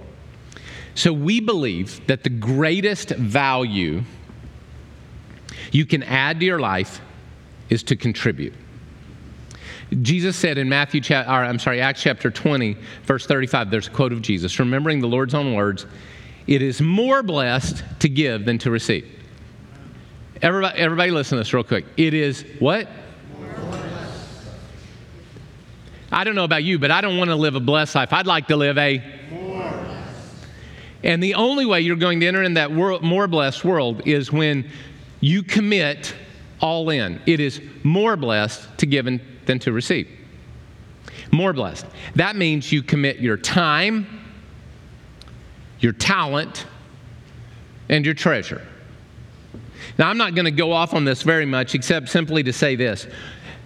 [0.95, 4.03] So we believe that the greatest value
[5.71, 7.01] you can add to your life
[7.69, 8.53] is to contribute.
[10.01, 14.13] Jesus said in Matthew, or I'm sorry, Acts chapter 20, verse 35, there's a quote
[14.13, 15.85] of Jesus, remembering the Lord's own words,
[16.47, 19.07] it is more blessed to give than to receive.
[20.41, 21.85] Everybody, everybody listen to this real quick.
[21.97, 22.87] It is what?
[26.11, 28.13] I don't know about you, but I don't want to live a blessed life.
[28.13, 29.18] I'd like to live a
[31.03, 34.31] and the only way you're going to enter in that world, more blessed world is
[34.31, 34.69] when
[35.21, 36.13] you commit
[36.61, 37.21] all in.
[37.25, 40.09] It is more blessed to give than to receive.
[41.31, 41.85] More blessed.
[42.15, 44.07] That means you commit your time,
[45.79, 46.65] your talent,
[47.87, 48.61] and your treasure.
[49.97, 52.75] Now, I'm not going to go off on this very much, except simply to say
[52.75, 53.07] this.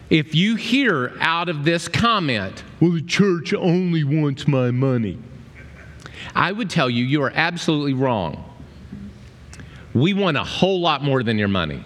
[0.10, 5.17] If you hear out of this comment, well, the church only wants my money,
[6.36, 8.50] I would tell you, you are absolutely wrong.
[9.94, 11.84] We want a whole lot more than your money.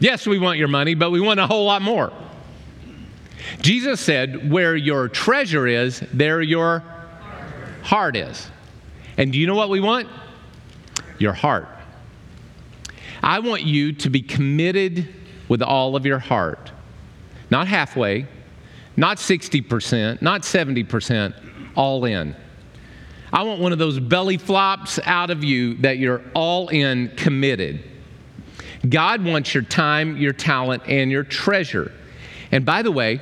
[0.00, 2.12] yes, we want your money, but we want a whole lot more.
[3.60, 6.84] Jesus said, Where your treasure is, there your
[7.82, 8.48] heart is.
[9.16, 10.08] And do you know what we want?
[11.18, 11.68] Your heart.
[13.22, 15.08] I want you to be committed
[15.48, 16.70] with all of your heart,
[17.50, 18.26] not halfway,
[18.98, 21.32] not 60%, not 70%,
[21.76, 22.34] all in.
[23.32, 27.84] I want one of those belly flops out of you that you're all in committed.
[28.88, 31.92] God wants your time, your talent, and your treasure.
[32.50, 33.20] And by the way,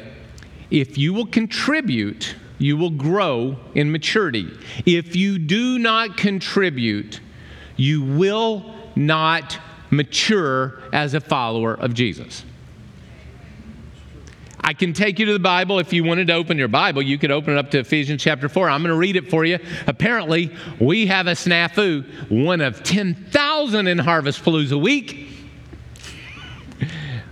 [0.71, 4.49] if you will contribute, you will grow in maturity.
[4.87, 7.21] If you do not contribute,
[7.77, 9.59] you will not
[9.91, 12.47] mature as a follower of Jesus.
[14.67, 15.79] I can take you to the Bible.
[15.79, 18.49] If you wanted to open your Bible, you could open it up to Ephesians chapter
[18.49, 18.69] 4.
[18.69, 19.61] I'm going to read it for you.
[19.87, 25.29] Apparently, we have a snafu, one of 10,000 in Harvest Palooza week.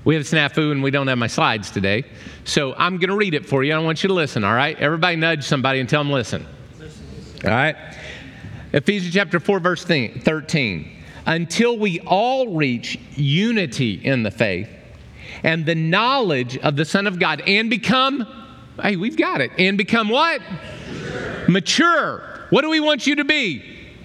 [0.04, 2.04] We have a snafu and we don't have my slides today.
[2.44, 3.74] So I'm going to read it for you.
[3.74, 4.78] I want you to listen, all right?
[4.78, 6.46] Everybody nudge somebody and tell them listen.
[7.42, 7.74] All right?
[8.72, 11.02] Ephesians chapter 4, verse 13.
[11.26, 14.68] Until we all reach unity in the faith
[15.44, 18.26] and the knowledge of the Son of God and become,
[18.82, 20.40] hey, we've got it, and become what?
[20.40, 21.44] Mature.
[21.48, 22.46] Mature.
[22.50, 23.62] What do we want you to be?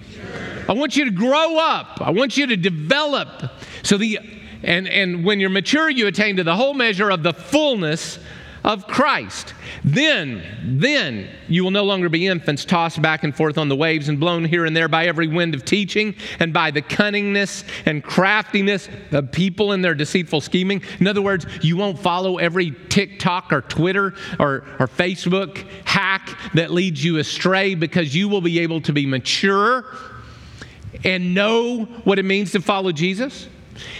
[0.08, 0.64] Mature.
[0.68, 2.00] I want you to grow up.
[2.00, 3.50] I want you to develop.
[3.82, 4.18] So the
[4.62, 8.18] and, and when you're mature, you attain to the whole measure of the fullness
[8.64, 9.54] of Christ.
[9.84, 14.08] Then, then you will no longer be infants tossed back and forth on the waves
[14.08, 18.04] and blown here and there by every wind of teaching and by the cunningness and
[18.04, 20.82] craftiness of people in their deceitful scheming.
[20.98, 26.70] In other words, you won't follow every TikTok or Twitter or, or Facebook hack that
[26.70, 29.84] leads you astray because you will be able to be mature
[31.04, 33.48] and know what it means to follow Jesus.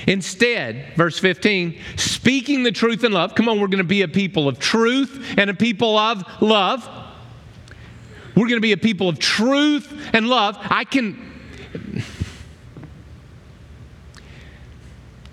[0.07, 3.35] Instead, verse 15, speaking the truth in love.
[3.35, 6.89] Come on, we're going to be a people of truth and a people of love.
[8.35, 10.57] We're going to be a people of truth and love.
[10.61, 11.33] I can.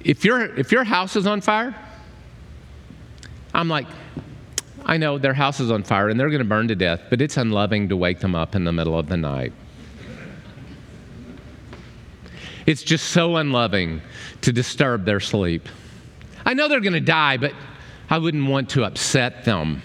[0.01, 1.75] If, your if your house is on fire,
[3.53, 3.88] I'm like,
[4.86, 7.21] I know their house is on fire and they're going to burn to death, but
[7.21, 9.51] it's unloving to wake them up in the middle of the night.
[12.67, 14.01] It's just so unloving
[14.41, 15.67] to disturb their sleep.
[16.45, 17.53] I know they're going to die, but
[18.10, 19.82] I wouldn't want to upset them.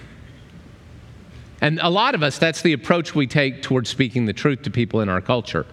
[1.61, 4.71] And a lot of us, that's the approach we take towards speaking the truth to
[4.71, 5.65] people in our culture.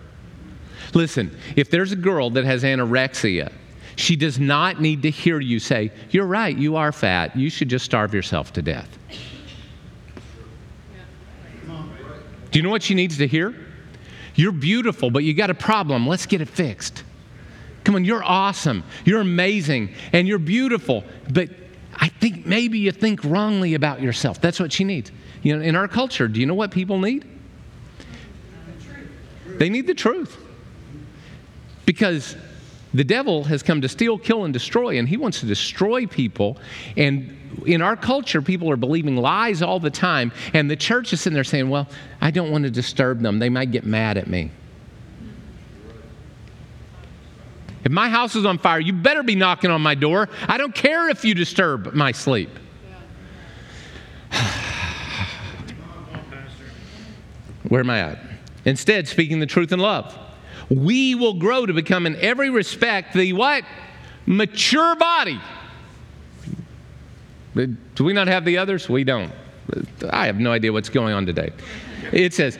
[0.93, 3.51] Listen, if there's a girl that has anorexia,
[3.95, 7.35] she does not need to hear you say, You're right, you are fat.
[7.35, 8.97] You should just starve yourself to death.
[12.51, 13.55] Do you know what she needs to hear?
[14.39, 16.07] You're beautiful, but you got a problem.
[16.07, 17.03] Let's get it fixed.
[17.83, 18.85] Come on, you're awesome.
[19.03, 19.93] You're amazing.
[20.13, 21.03] And you're beautiful.
[21.29, 21.49] But
[21.93, 24.39] I think maybe you think wrongly about yourself.
[24.39, 25.11] That's what she needs.
[25.43, 27.27] You know, in our culture, do you know what people need?
[29.45, 30.37] They need the truth.
[31.85, 32.37] Because
[32.93, 36.57] the devil has come to steal, kill, and destroy, and he wants to destroy people.
[36.97, 41.21] And in our culture, people are believing lies all the time, and the church is
[41.21, 41.87] sitting there saying, Well,
[42.19, 43.39] I don't want to disturb them.
[43.39, 44.51] They might get mad at me.
[47.83, 50.27] If my house is on fire, you better be knocking on my door.
[50.47, 52.49] I don't care if you disturb my sleep.
[57.69, 58.19] Where am I at?
[58.65, 60.13] Instead, speaking the truth in love
[60.69, 63.63] we will grow to become in every respect the what?
[64.25, 65.39] Mature body.
[67.55, 68.87] Do we not have the others?
[68.87, 69.33] We don't.
[70.09, 71.51] I have no idea what's going on today.
[72.11, 72.57] It says,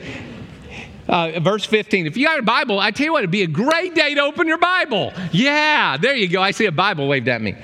[1.08, 2.06] uh, verse 15.
[2.06, 4.20] If you got a Bible, I tell you what, it'd be a great day to
[4.22, 5.12] open your Bible.
[5.32, 6.42] Yeah, there you go.
[6.42, 7.56] I see a Bible waved at me.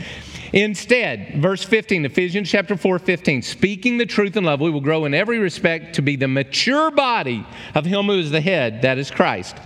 [0.53, 5.05] Instead, verse 15, Ephesians chapter 4, 15, speaking the truth in love, we will grow
[5.05, 8.97] in every respect to be the mature body of Him who is the head, that
[8.97, 9.57] is Christ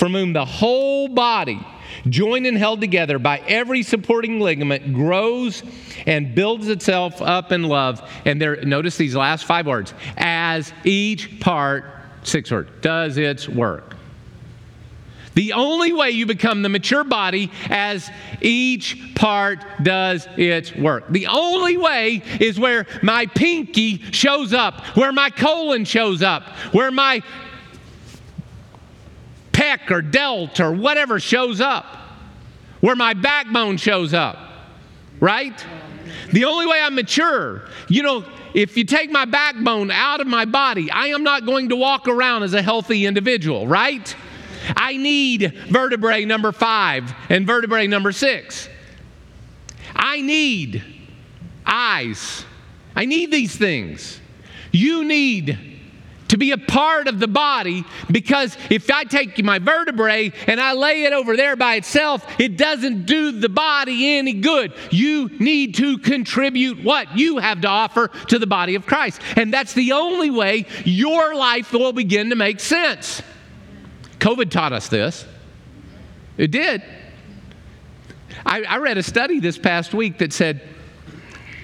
[0.00, 1.60] from whom the whole body,
[2.08, 5.62] joined and held together by every supporting ligament, grows
[6.06, 8.00] and builds itself up in love.
[8.24, 11.84] And there, notice these last five words as each part,
[12.22, 13.94] six words, does its work.
[15.34, 18.10] The only way you become the mature body as
[18.40, 21.10] each part does its work.
[21.10, 26.90] The only way is where my pinky shows up, where my colon shows up, where
[26.90, 27.22] my
[29.90, 31.84] or delt or whatever shows up,
[32.80, 34.38] where my backbone shows up,
[35.20, 35.64] right?
[36.32, 40.44] The only way I'm mature, you know, if you take my backbone out of my
[40.44, 44.14] body, I am not going to walk around as a healthy individual, right?
[44.76, 48.68] I need vertebrae number five and vertebrae number six.
[49.94, 50.82] I need
[51.64, 52.44] eyes.
[52.96, 54.20] I need these things.
[54.72, 55.69] You need
[56.30, 60.74] to be a part of the body because if I take my vertebrae and I
[60.74, 64.72] lay it over there by itself, it doesn't do the body any good.
[64.92, 69.20] You need to contribute what you have to offer to the body of Christ.
[69.34, 73.22] And that's the only way your life will begin to make sense.
[74.20, 75.26] COVID taught us this.
[76.36, 76.84] It did.
[78.46, 80.62] I, I read a study this past week that said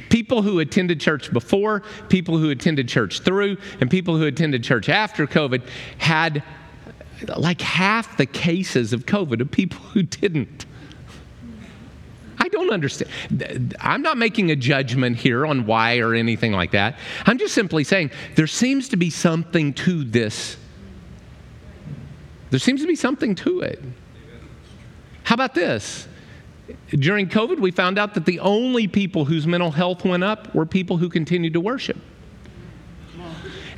[0.08, 4.88] people who attended church before, people who attended church through, and people who attended church
[4.88, 5.62] after COVID
[5.98, 6.42] had
[7.36, 10.66] like half the cases of COVID of people who didn't.
[12.38, 13.74] I don't understand.
[13.80, 16.98] I'm not making a judgment here on why or anything like that.
[17.24, 20.58] I'm just simply saying there seems to be something to this
[22.50, 23.82] there seems to be something to it.
[25.24, 26.06] How about this?
[26.90, 30.66] During COVID, we found out that the only people whose mental health went up were
[30.66, 31.96] people who continued to worship.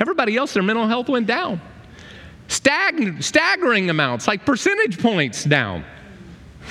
[0.01, 1.61] Everybody else, their mental health went down.
[2.47, 5.85] Stag- staggering amounts, like percentage points down.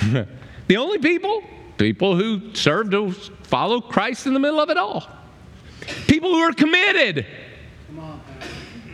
[0.66, 1.42] the only people,
[1.76, 5.06] people who served to follow Christ in the middle of it all.
[6.06, 7.26] People who are committed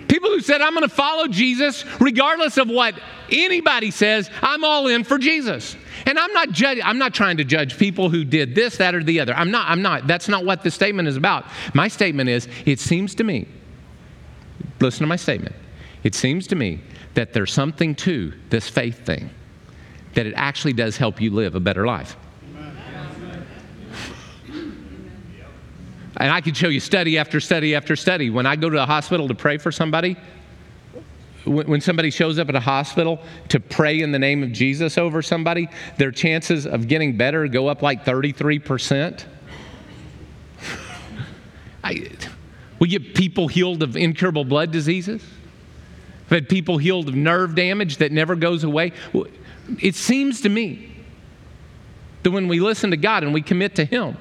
[0.09, 2.95] People who said, I'm going to follow Jesus regardless of what
[3.31, 5.77] anybody says, I'm all in for Jesus.
[6.07, 9.21] And I'm not I'm not trying to judge people who did this, that, or the
[9.21, 9.35] other.
[9.35, 10.07] I'm not, I'm not.
[10.07, 11.47] That's not what the statement is about.
[11.73, 13.49] My statement is, it seems to me,
[14.81, 15.55] listen to my statement.
[16.03, 16.81] It seems to me
[17.15, 19.31] that there's something to this faith thing,
[20.15, 22.17] that it actually does help you live a better life.
[26.17, 28.31] And I could show you study after study after study.
[28.31, 30.17] When I go to a hospital to pray for somebody,
[31.45, 35.21] when somebody shows up at a hospital to pray in the name of Jesus over
[35.21, 39.25] somebody, their chances of getting better go up like 33%.
[41.85, 42.11] I,
[42.79, 45.23] we get people healed of incurable blood diseases.
[46.31, 48.93] We've had people healed of nerve damage that never goes away.
[49.81, 50.95] It seems to me
[52.23, 54.17] that when we listen to God and we commit to Him,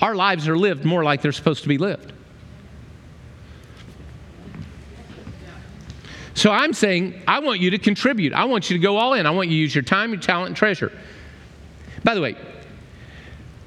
[0.00, 2.12] our lives are lived more like they're supposed to be lived.
[6.34, 8.34] So I'm saying, I want you to contribute.
[8.34, 9.24] I want you to go all in.
[9.24, 10.92] I want you to use your time, your talent, and treasure.
[12.04, 12.36] By the way,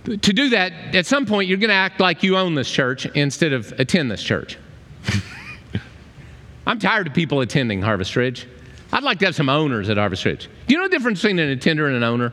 [0.06, 3.08] to do that, at some point, you're going to act like you own this church
[3.08, 4.58] instead of attend this church.
[6.68, 8.48] I'm tired of people attending Harvest Ridge.
[8.94, 10.48] I'd like to have some owners at Harvest Ridge.
[10.68, 12.32] Do you know the difference between an attender and an owner?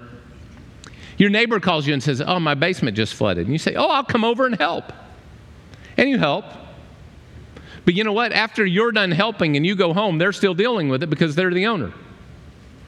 [1.19, 3.47] Your neighbor calls you and says, Oh, my basement just flooded.
[3.47, 4.93] And you say, Oh, I'll come over and help.
[5.97, 6.45] And you help.
[7.85, 8.33] But you know what?
[8.33, 11.55] After you're done helping and you go home, they're still dealing with it because they're
[11.55, 11.93] the owner.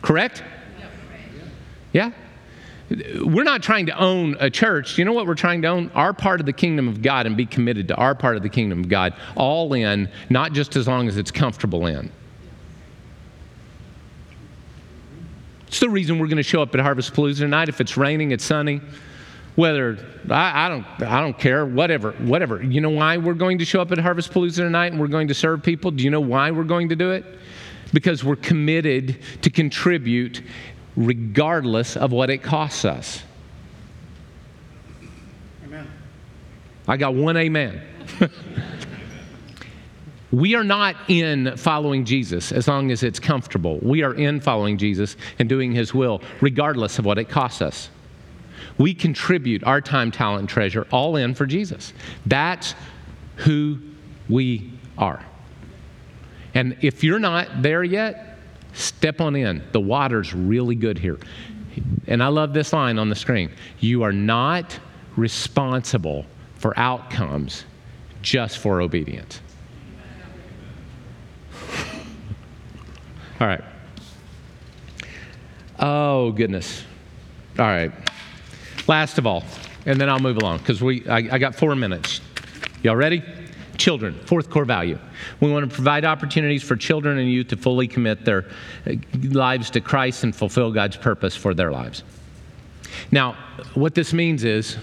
[0.03, 0.43] Correct?
[1.93, 2.13] Yeah?
[2.91, 4.99] We're not trying to own a church.
[4.99, 5.91] You know what we're trying to own?
[5.95, 8.49] Our part of the kingdom of God and be committed to our part of the
[8.49, 12.11] kingdom of God, all in, not just as long as it's comfortable in.
[15.69, 17.69] It's the reason we're going to show up at Harvest Palooza tonight.
[17.69, 18.81] If it's raining, it's sunny,
[19.55, 19.99] whether
[20.31, 22.63] I, I, don't, I don't care, whatever, whatever.
[22.63, 25.29] You know why we're going to show up at Harvest Palooza tonight and we're going
[25.29, 25.91] to serve people?
[25.91, 27.27] Do you know why we're going to do it?
[27.93, 30.43] Because we're committed to contribute
[30.97, 33.23] regardless of what it costs us.
[35.67, 35.87] Amen.
[36.89, 37.83] I got one amen.
[40.31, 43.79] We are not in following Jesus as long as it's comfortable.
[43.81, 47.89] We are in following Jesus and doing his will, regardless of what it costs us.
[48.77, 51.93] We contribute our time, talent, treasure all in for Jesus.
[52.27, 52.75] That's
[53.37, 53.79] who
[54.29, 55.25] we are.
[56.55, 58.39] And if you're not there yet,
[58.73, 59.63] step on in.
[59.73, 61.19] The water's really good here.
[62.07, 63.51] And I love this line on the screen
[63.81, 64.79] You are not
[65.17, 66.27] responsible
[66.57, 67.65] for outcomes,
[68.23, 69.41] just for obedience.
[73.41, 73.65] All right.
[75.79, 76.83] Oh, goodness.
[77.59, 77.93] All right.
[78.89, 79.45] Last of all,
[79.87, 82.21] and then I'll move along because we I, I got four minutes.
[82.83, 83.23] Y'all ready?
[83.77, 84.99] Children, fourth core value.
[85.41, 88.47] We want to provide opportunities for children and youth to fully commit their
[88.87, 88.95] uh,
[89.31, 92.03] lives to Christ and fulfill God's purpose for their lives.
[93.13, 93.37] Now,
[93.75, 94.77] what this means is,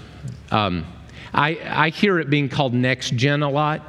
[0.51, 0.85] um,
[1.33, 3.81] I, I hear it being called next gen a lot.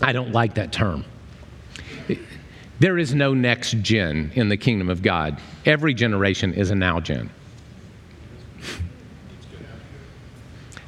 [0.00, 1.04] I don't like that term.
[2.80, 5.40] There is no next gen in the kingdom of God.
[5.64, 7.30] Every generation is a now gen.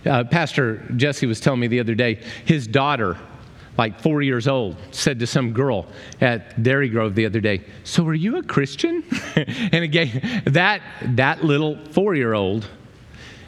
[0.04, 3.16] Uh, Pastor Jesse was telling me the other day, his daughter,
[3.76, 5.86] like four years old, said to some girl
[6.20, 9.02] at Dairy Grove the other day, So are you a Christian?
[9.36, 12.68] and again, that, that little four year old,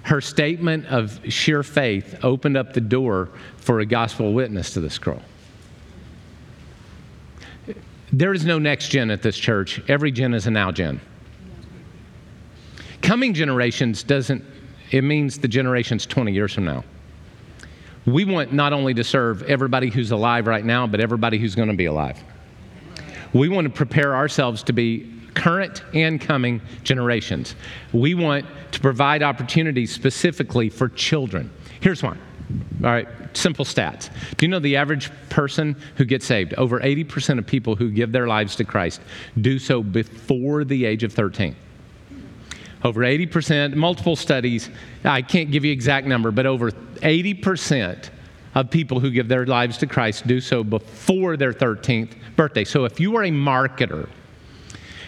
[0.03, 3.29] her statement of sheer faith opened up the door
[3.59, 5.23] for a gospel witness to this girl.
[8.13, 9.81] There is no next gen at this church.
[9.89, 11.01] Every gen is a now gen.
[13.03, 14.45] Coming generations doesn't
[14.91, 16.85] it means the generations 20 years from now.
[18.07, 21.69] We want not only to serve everybody who's alive right now, but everybody who's going
[21.69, 22.19] to be alive.
[23.35, 27.55] We want to prepare ourselves to be current and coming generations.
[27.93, 31.51] We want to provide opportunities specifically for children.
[31.81, 32.19] Here's one.
[32.83, 34.11] All right, simple stats.
[34.37, 38.13] Do you know the average person who gets saved, over 80% of people who give
[38.13, 39.01] their lives to Christ
[39.41, 41.55] do so before the age of 13?
[42.85, 44.71] over 80%, multiple studies,
[45.05, 48.11] I can't give you exact number, but over 80%
[48.55, 52.65] of people who give their lives to Christ do so before their 13th birthday.
[52.65, 54.09] So if you are a marketer,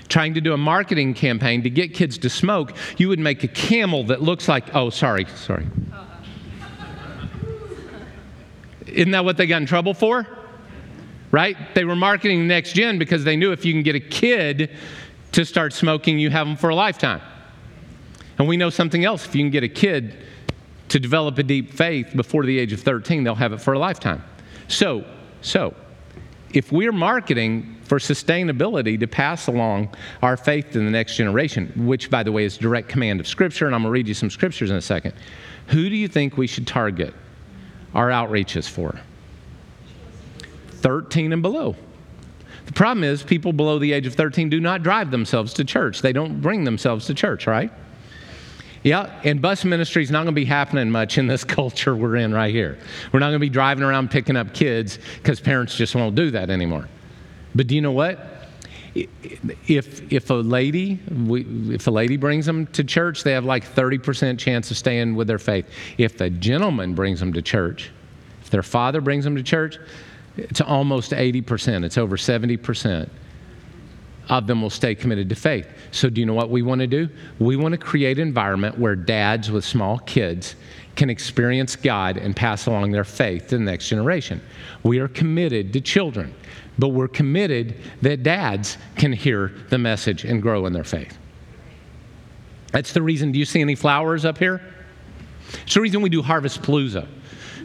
[0.09, 3.49] trying to do a marketing campaign to get kids to smoke, you would make a
[3.49, 5.67] camel that looks like, oh, sorry, sorry.
[5.93, 6.10] Oh.
[8.93, 10.27] Isn't that what they got in trouble for?
[11.31, 11.57] Right?
[11.75, 14.71] They were marketing next gen because they knew if you can get a kid
[15.33, 17.21] to start smoking, you have them for a lifetime.
[18.39, 19.27] And we know something else.
[19.27, 20.17] If you can get a kid
[20.89, 23.79] to develop a deep faith before the age of 13, they'll have it for a
[23.79, 24.25] lifetime.
[24.67, 25.05] So,
[25.41, 25.75] so,
[26.53, 32.11] if we're marketing for sustainability to pass along our faith to the next generation, which,
[32.11, 34.31] by the way, is direct command of Scripture, and I'm going to read you some
[34.31, 35.15] scriptures in a second,
[35.69, 37.15] who do you think we should target
[37.95, 39.01] our outreach is for?
[40.81, 41.77] 13 and below.
[42.67, 46.03] The problem is, people below the age of 13 do not drive themselves to church.
[46.03, 47.73] They don't bring themselves to church, right?
[48.83, 52.17] Yeah, and bus ministry is not going to be happening much in this culture we're
[52.17, 52.79] in right here.
[53.13, 56.31] We're not going to be driving around picking up kids because parents just won't do
[56.31, 56.89] that anymore.
[57.55, 58.30] But do you know what?
[58.95, 64.39] If, if a lady if a lady brings them to church, they have like 30%
[64.39, 65.67] chance of staying with their faith.
[65.97, 67.91] If the gentleman brings them to church,
[68.43, 69.79] if their father brings them to church,
[70.37, 71.85] it's almost 80%.
[71.85, 73.09] It's over 70%
[74.31, 75.67] of them will stay committed to faith.
[75.91, 77.09] So, do you know what we want to do?
[77.41, 80.55] We want to create an environment where dads with small kids
[80.95, 84.41] can experience God and pass along their faith to the next generation.
[84.85, 86.33] We are committed to children,
[86.81, 91.17] but we're committed that dads can hear the message and grow in their faith.
[92.73, 93.33] That's the reason.
[93.33, 94.63] Do you see any flowers up here?
[95.65, 97.07] It's the reason we do Harvest Palooza.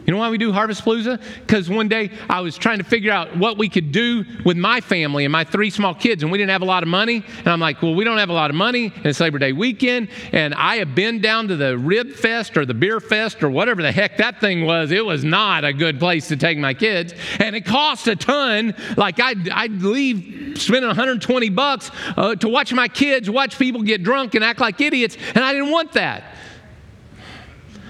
[0.06, 1.20] You know why we do Harvest Palooza?
[1.40, 4.80] Because one day I was trying to figure out what we could do with my
[4.80, 7.24] family and my three small kids, and we didn't have a lot of money.
[7.38, 9.52] And I'm like, well, we don't have a lot of money, and it's Labor Day
[9.52, 13.50] weekend, and I have been down to the Rib Fest or the Beer Fest or
[13.50, 14.92] whatever the heck that thing was.
[14.92, 18.76] It was not a good place to take my kids, and it cost a ton.
[18.96, 24.04] Like I'd, I'd leave spending 120 bucks uh, to watch my kids watch people get
[24.04, 26.35] drunk and act like idiots, and I didn't want that.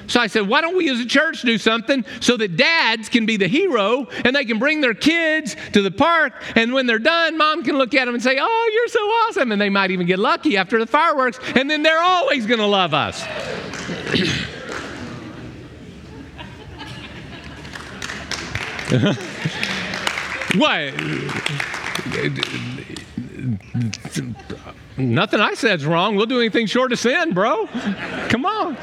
[0.07, 3.27] So I said, why don't we as a church do something so that dads can
[3.27, 6.99] be the hero and they can bring their kids to the park and when they're
[6.99, 9.53] done, mom can look at them and say, oh, you're so awesome.
[9.53, 12.67] And they might even get lucky after the fireworks and then they're always going to
[12.67, 13.23] love us.
[20.57, 20.95] what?
[24.97, 26.17] Nothing I said's wrong.
[26.17, 27.67] We'll do anything short of sin, bro.
[28.29, 28.77] Come on.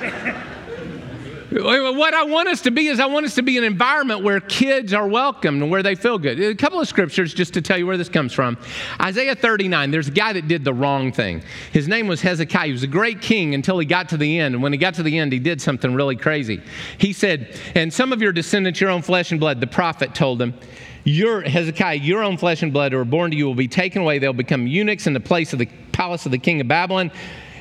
[1.54, 4.40] What I want us to be is I want us to be an environment where
[4.40, 6.40] kids are welcomed and where they feel good.
[6.40, 8.58] A couple of scriptures just to tell you where this comes from.
[9.00, 11.44] Isaiah 39, there's a guy that did the wrong thing.
[11.72, 12.66] His name was Hezekiah.
[12.66, 14.56] He was a great king until he got to the end.
[14.56, 16.60] And when he got to the end, he did something really crazy.
[16.98, 20.42] He said, And some of your descendants, your own flesh and blood, the prophet told
[20.42, 20.56] him,
[21.04, 24.02] your Hezekiah, your own flesh and blood who are born to you will be taken
[24.02, 24.20] away.
[24.20, 27.12] They'll become eunuchs in the place of the palace of the king of Babylon.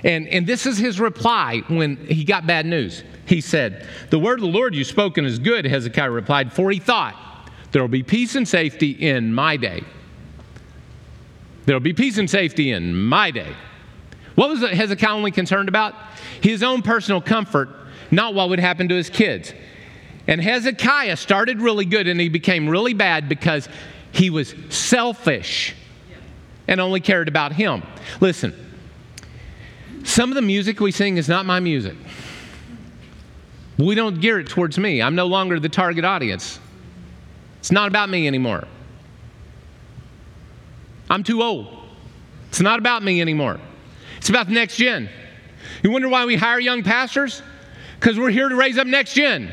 [0.04, 3.04] And, and this is his reply when he got bad news.
[3.26, 6.78] He said, The word of the Lord you've spoken is good, Hezekiah replied, for he
[6.78, 7.14] thought,
[7.70, 9.82] There will be peace and safety in my day.
[11.66, 13.54] There will be peace and safety in my day.
[14.34, 15.94] What was Hezekiah only concerned about?
[16.40, 17.68] His own personal comfort,
[18.10, 19.52] not what would happen to his kids.
[20.26, 23.68] And Hezekiah started really good and he became really bad because
[24.12, 25.74] he was selfish
[26.66, 27.82] and only cared about him.
[28.20, 28.71] Listen,
[30.04, 31.96] some of the music we sing is not my music.
[33.78, 35.02] We don't gear it towards me.
[35.02, 36.60] I'm no longer the target audience.
[37.58, 38.66] It's not about me anymore.
[41.08, 41.68] I'm too old.
[42.48, 43.60] It's not about me anymore.
[44.18, 45.08] It's about the next gen.
[45.82, 47.42] You wonder why we hire young pastors?
[47.98, 49.52] Because we're here to raise up next gen.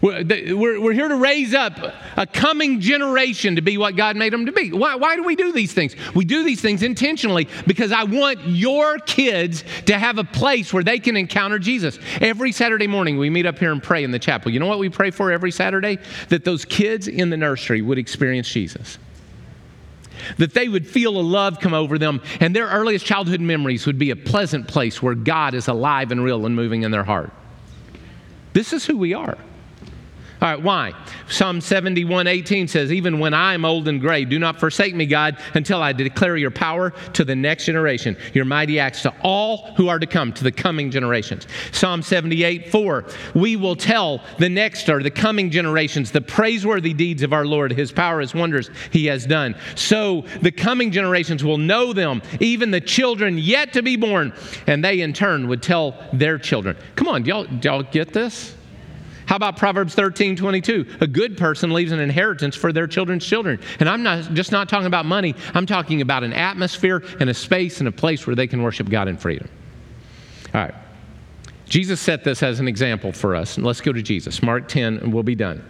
[0.00, 1.78] We're, here to raise up
[2.16, 4.72] a coming generation to be what God made them to be.
[4.72, 5.96] Why, why do we do these things?
[6.14, 10.84] We do these things intentionally because I want your kids to have a place where
[10.84, 11.98] they can encounter Jesus.
[12.20, 14.52] Every Saturday morning, we meet up here and pray in the chapel.
[14.52, 15.98] You know what we pray for every Saturday?
[16.28, 18.98] That those kids in the nursery would experience Jesus
[20.36, 24.00] that they would feel a love come over them, and their earliest childhood memories would
[24.00, 27.32] be a pleasant place where God is alive and real and moving in their heart.
[28.52, 29.38] This is who we are.
[30.40, 30.92] All right, why?
[31.28, 35.36] Psalm 71 18 says, Even when I'm old and gray, do not forsake me, God,
[35.54, 39.88] until I declare your power to the next generation, your mighty acts to all who
[39.88, 41.48] are to come, to the coming generations.
[41.72, 47.24] Psalm 78 4, we will tell the next or the coming generations the praiseworthy deeds
[47.24, 49.56] of our Lord, his power, his wonders he has done.
[49.74, 54.32] So the coming generations will know them, even the children yet to be born,
[54.68, 56.76] and they in turn would tell their children.
[56.94, 58.54] Come on, y'all, y'all get this?
[59.28, 60.86] How about Proverbs 13, 22?
[61.02, 63.60] A good person leaves an inheritance for their children's children.
[63.78, 67.34] And I'm not just not talking about money, I'm talking about an atmosphere and a
[67.34, 69.46] space and a place where they can worship God in freedom.
[70.54, 70.74] All right.
[71.66, 73.58] Jesus set this as an example for us.
[73.58, 74.42] And let's go to Jesus.
[74.42, 75.62] Mark 10, and we'll be done.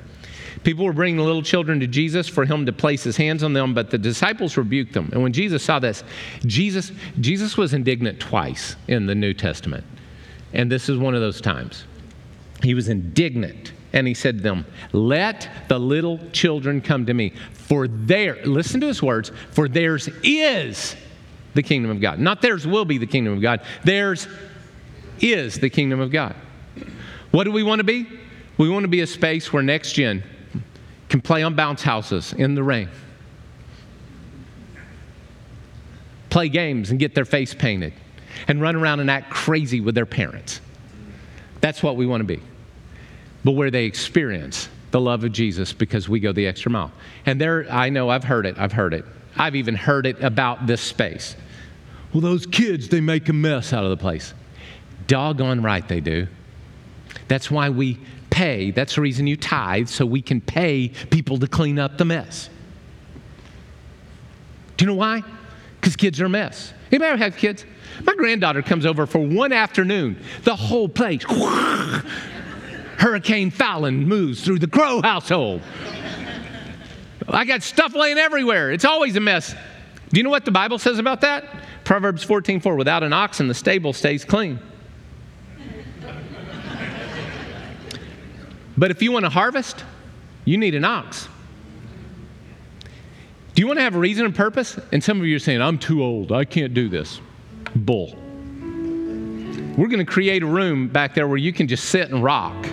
[0.63, 3.75] People were bringing little children to Jesus for him to place his hands on them,
[3.75, 5.09] but the disciples rebuked them.
[5.13, 6.05] And when Jesus saw this,
[6.47, 9.85] Jesus, Jesus was indignant twice in the New Testament.
[10.53, 11.88] And this is one of those times.
[12.63, 17.33] He was indignant and he said to them, Let the little children come to me,
[17.53, 20.97] for there, listen to his words, for theirs is
[21.55, 22.19] the kingdom of God.
[22.19, 24.29] Not theirs will be the kingdom of God, theirs
[25.21, 26.35] is the kingdom of God.
[27.31, 28.07] What do we want to be?
[28.57, 30.23] We want to be a space where next gen
[31.09, 32.89] can play on bounce houses in the rain,
[36.29, 37.95] play games and get their face painted,
[38.47, 40.61] and run around and act crazy with their parents.
[41.61, 42.43] That's what we want to be.
[43.45, 46.93] But where they experience the love of Jesus because we go the extra mile.
[47.27, 49.05] And there, I know I've heard it, I've heard it.
[49.37, 51.37] I've even heard it about this space.
[52.13, 54.35] Well, those kids, they make a mess out of the place.
[55.07, 56.27] Doggone right they do.
[57.29, 57.99] That's why we
[58.31, 58.71] pay.
[58.71, 62.49] That's the reason you tithe, so we can pay people to clean up the mess.
[64.77, 65.23] Do you know why?
[65.81, 66.73] Because kids are a mess.
[66.91, 67.65] Anybody ever have kids?
[68.05, 70.21] My granddaughter comes over for one afternoon.
[70.45, 71.23] The whole place,
[72.99, 75.63] Hurricane Fallon moves through the Crow household.
[77.29, 78.73] I got stuff laying everywhere.
[78.73, 79.55] It's always a mess.
[80.11, 81.45] Do you know what the Bible says about that?
[81.85, 84.59] Proverbs 14 4 Without an oxen, the stable stays clean.
[88.77, 89.85] but if you want to harvest,
[90.45, 91.29] you need an ox.
[93.55, 94.79] Do you want to have a reason and purpose?
[94.93, 96.31] And some of you are saying, I'm too old.
[96.31, 97.21] I can't do this
[97.75, 98.15] bull.
[99.77, 102.67] We're going to create a room back there where you can just sit and rock.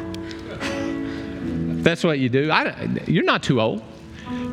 [1.84, 2.50] That's what you do.
[2.50, 3.84] I, you're not too old.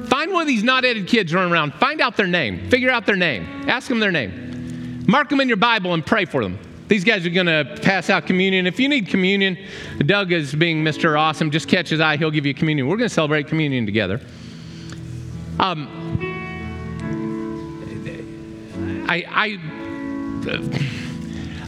[0.08, 1.72] Find one of these not edited kids running around.
[1.74, 2.68] Find out their name.
[2.68, 3.46] Figure out their name.
[3.68, 5.04] Ask them their name.
[5.08, 6.58] Mark them in your Bible and pray for them.
[6.88, 8.66] These guys are going to pass out communion.
[8.66, 9.56] If you need communion,
[10.00, 11.18] Doug is being Mr.
[11.18, 11.50] Awesome.
[11.50, 12.18] Just catch his eye.
[12.18, 12.86] He'll give you communion.
[12.86, 14.20] We're going to celebrate communion together.
[15.58, 15.88] Um,
[19.08, 19.91] I, I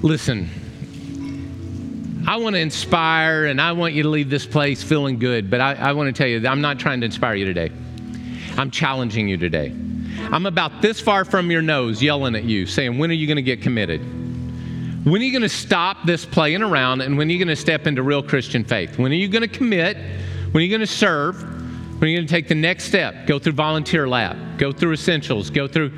[0.03, 0.49] listen,
[2.27, 5.61] I want to inspire and I want you to leave this place feeling good, but
[5.61, 7.71] I, I want to tell you, I'm not trying to inspire you today.
[8.57, 9.75] I'm challenging you today.
[10.33, 13.37] I'm about this far from your nose yelling at you, saying, When are you going
[13.37, 14.01] to get committed?
[15.05, 17.57] When are you going to stop this playing around and when are you going to
[17.57, 18.99] step into real Christian faith?
[18.99, 19.99] When are you going to commit?
[20.51, 21.43] When are you going to serve?
[21.43, 23.27] When are you going to take the next step?
[23.27, 25.93] Go through volunteer lab, go through essentials, go through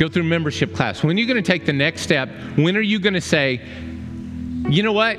[0.00, 1.04] go through membership class.
[1.04, 2.30] When are you going to take the next step?
[2.56, 3.60] When are you going to say,
[4.70, 5.18] you know what?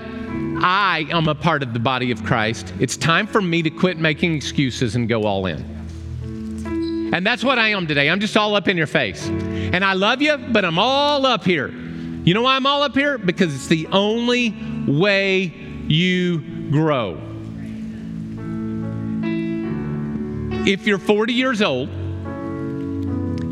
[0.64, 2.74] I am a part of the body of Christ.
[2.80, 5.60] It's time for me to quit making excuses and go all in.
[7.14, 8.10] And that's what I am today.
[8.10, 9.28] I'm just all up in your face.
[9.28, 11.68] And I love you, but I'm all up here.
[11.68, 13.20] You know why I'm all up here?
[13.20, 14.56] Because it's the only
[14.88, 15.44] way
[15.88, 17.22] you grow.
[20.66, 21.90] If you're 40 years old,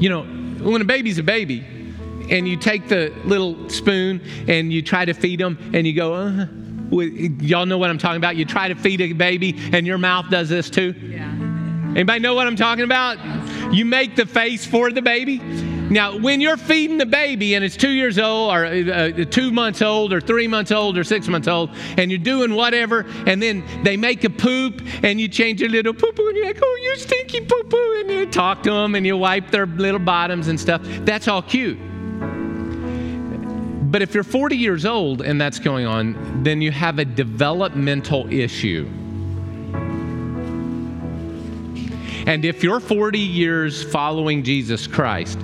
[0.02, 1.66] you know, when a baby's a baby,
[2.30, 6.14] and you take the little spoon and you try to feed them, and you go,
[6.14, 6.46] uh,
[6.92, 8.36] Y'all know what I'm talking about?
[8.36, 10.92] You try to feed a baby and your mouth does this too?
[10.92, 11.28] Yeah.
[11.92, 13.20] Anybody know what I'm talking about?
[13.74, 15.40] You make the face for the baby.
[15.90, 19.82] Now, when you're feeding the baby and it's two years old, or uh, two months
[19.82, 23.64] old, or three months old, or six months old, and you're doing whatever, and then
[23.84, 26.80] they make a poop, and you change your little poo poo, and you're like, oh,
[26.84, 30.48] you stinky poo poo, and you talk to them, and you wipe their little bottoms
[30.48, 30.82] and stuff.
[31.06, 31.80] That's all cute.
[33.92, 38.32] But if you're 40 years old and that's going on, then you have a developmental
[38.32, 38.88] issue.
[42.28, 45.40] And if you're 40 years following Jesus Christ,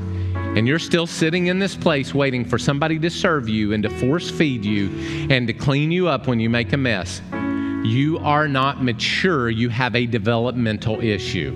[0.56, 3.90] and you're still sitting in this place waiting for somebody to serve you and to
[3.90, 4.90] force feed you
[5.30, 7.22] and to clean you up when you make a mess,
[7.84, 9.50] you are not mature.
[9.50, 11.54] You have a developmental issue.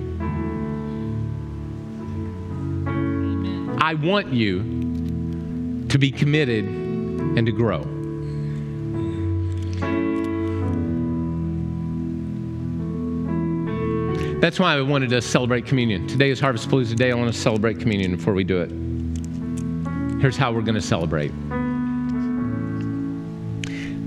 [3.81, 7.83] I want you to be committed and to grow.
[14.41, 16.05] That's why I wanted to celebrate communion.
[16.07, 17.11] Today is Harvest Palooza Day.
[17.11, 18.88] I want to celebrate communion before we do it.
[20.19, 21.31] Here's how we're going to celebrate.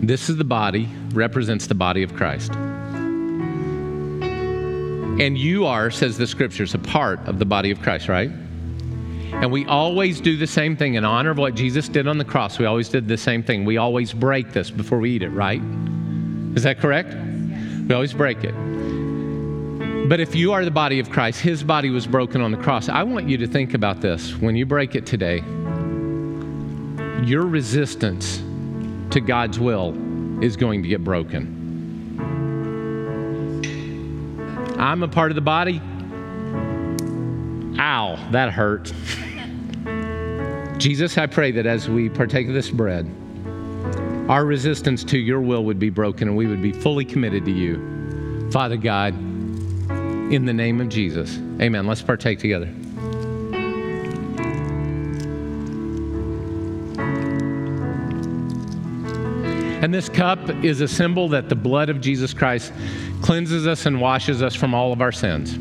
[0.07, 2.53] This is the body, represents the body of Christ.
[5.21, 8.31] And you are, says the scriptures, a part of the body of Christ, right?
[8.31, 12.25] And we always do the same thing in honor of what Jesus did on the
[12.27, 12.59] cross.
[12.59, 13.65] We always did the same thing.
[13.65, 15.63] We always break this before we eat it, right?
[16.55, 17.15] Is that correct?
[17.89, 18.55] We always break it.
[20.09, 22.91] But if you are the body of Christ, his body was broken on the cross.
[22.91, 24.37] I want you to think about this.
[24.37, 25.43] When you break it today,
[27.25, 28.39] your resistance
[29.11, 29.95] to God's will
[30.43, 31.61] is going to get broken.
[34.79, 35.81] I'm a part of the body.
[37.79, 38.93] Ow, that hurt.
[40.79, 43.09] Jesus, I pray that as we partake of this bread,
[44.29, 47.53] our resistance to your will would be broken and we would be fully committed to
[47.53, 48.51] you.
[48.51, 51.39] Father God, in the name of Jesus.
[51.61, 51.87] Amen.
[51.87, 52.69] Let's partake together.
[59.83, 62.73] And this cup is a symbol that the blood of Jesus Christ
[63.21, 65.59] cleanses us and washes us from all of our sins.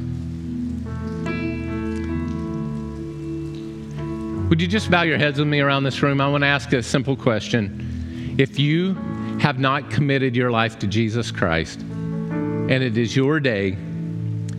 [4.47, 6.22] Would you just bow your heads with me around this room?
[6.22, 8.36] I want to ask a simple question.
[8.38, 8.93] If you
[9.39, 13.76] have not committed your life to Jesus Christ, and it is your day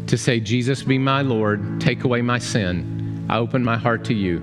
[0.08, 3.26] to say, Jesus, be my Lord, take away my sin.
[3.30, 4.40] I open my heart to you.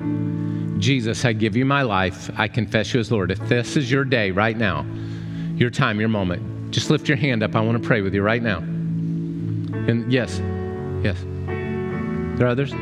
[0.80, 2.32] Jesus, I give you my life.
[2.38, 3.32] I confess you as Lord.
[3.32, 4.86] If this is your day right now,
[5.60, 7.56] your time, your moment, just lift your hand up.
[7.56, 8.60] I want to pray with you right now.
[8.60, 10.40] And yes,
[11.04, 11.18] yes.
[12.38, 12.74] There are others?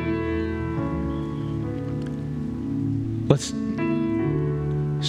[3.28, 3.52] Let's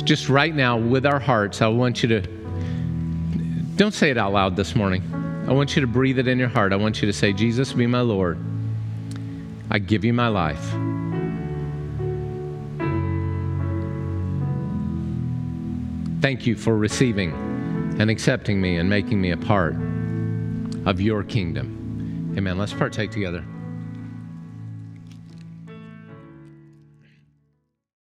[0.03, 2.21] just right now with our hearts, I want you to
[3.77, 5.03] don't say it out loud this morning.
[5.47, 6.73] I want you to breathe it in your heart.
[6.73, 8.39] I want you to say, Jesus, be my Lord.
[9.71, 10.73] I give you my life.
[16.21, 17.58] Thank you for receiving
[17.99, 19.75] and accepting me and making me a part
[20.87, 22.35] of your kingdom.
[22.37, 22.57] Amen.
[22.57, 23.45] Let's partake together.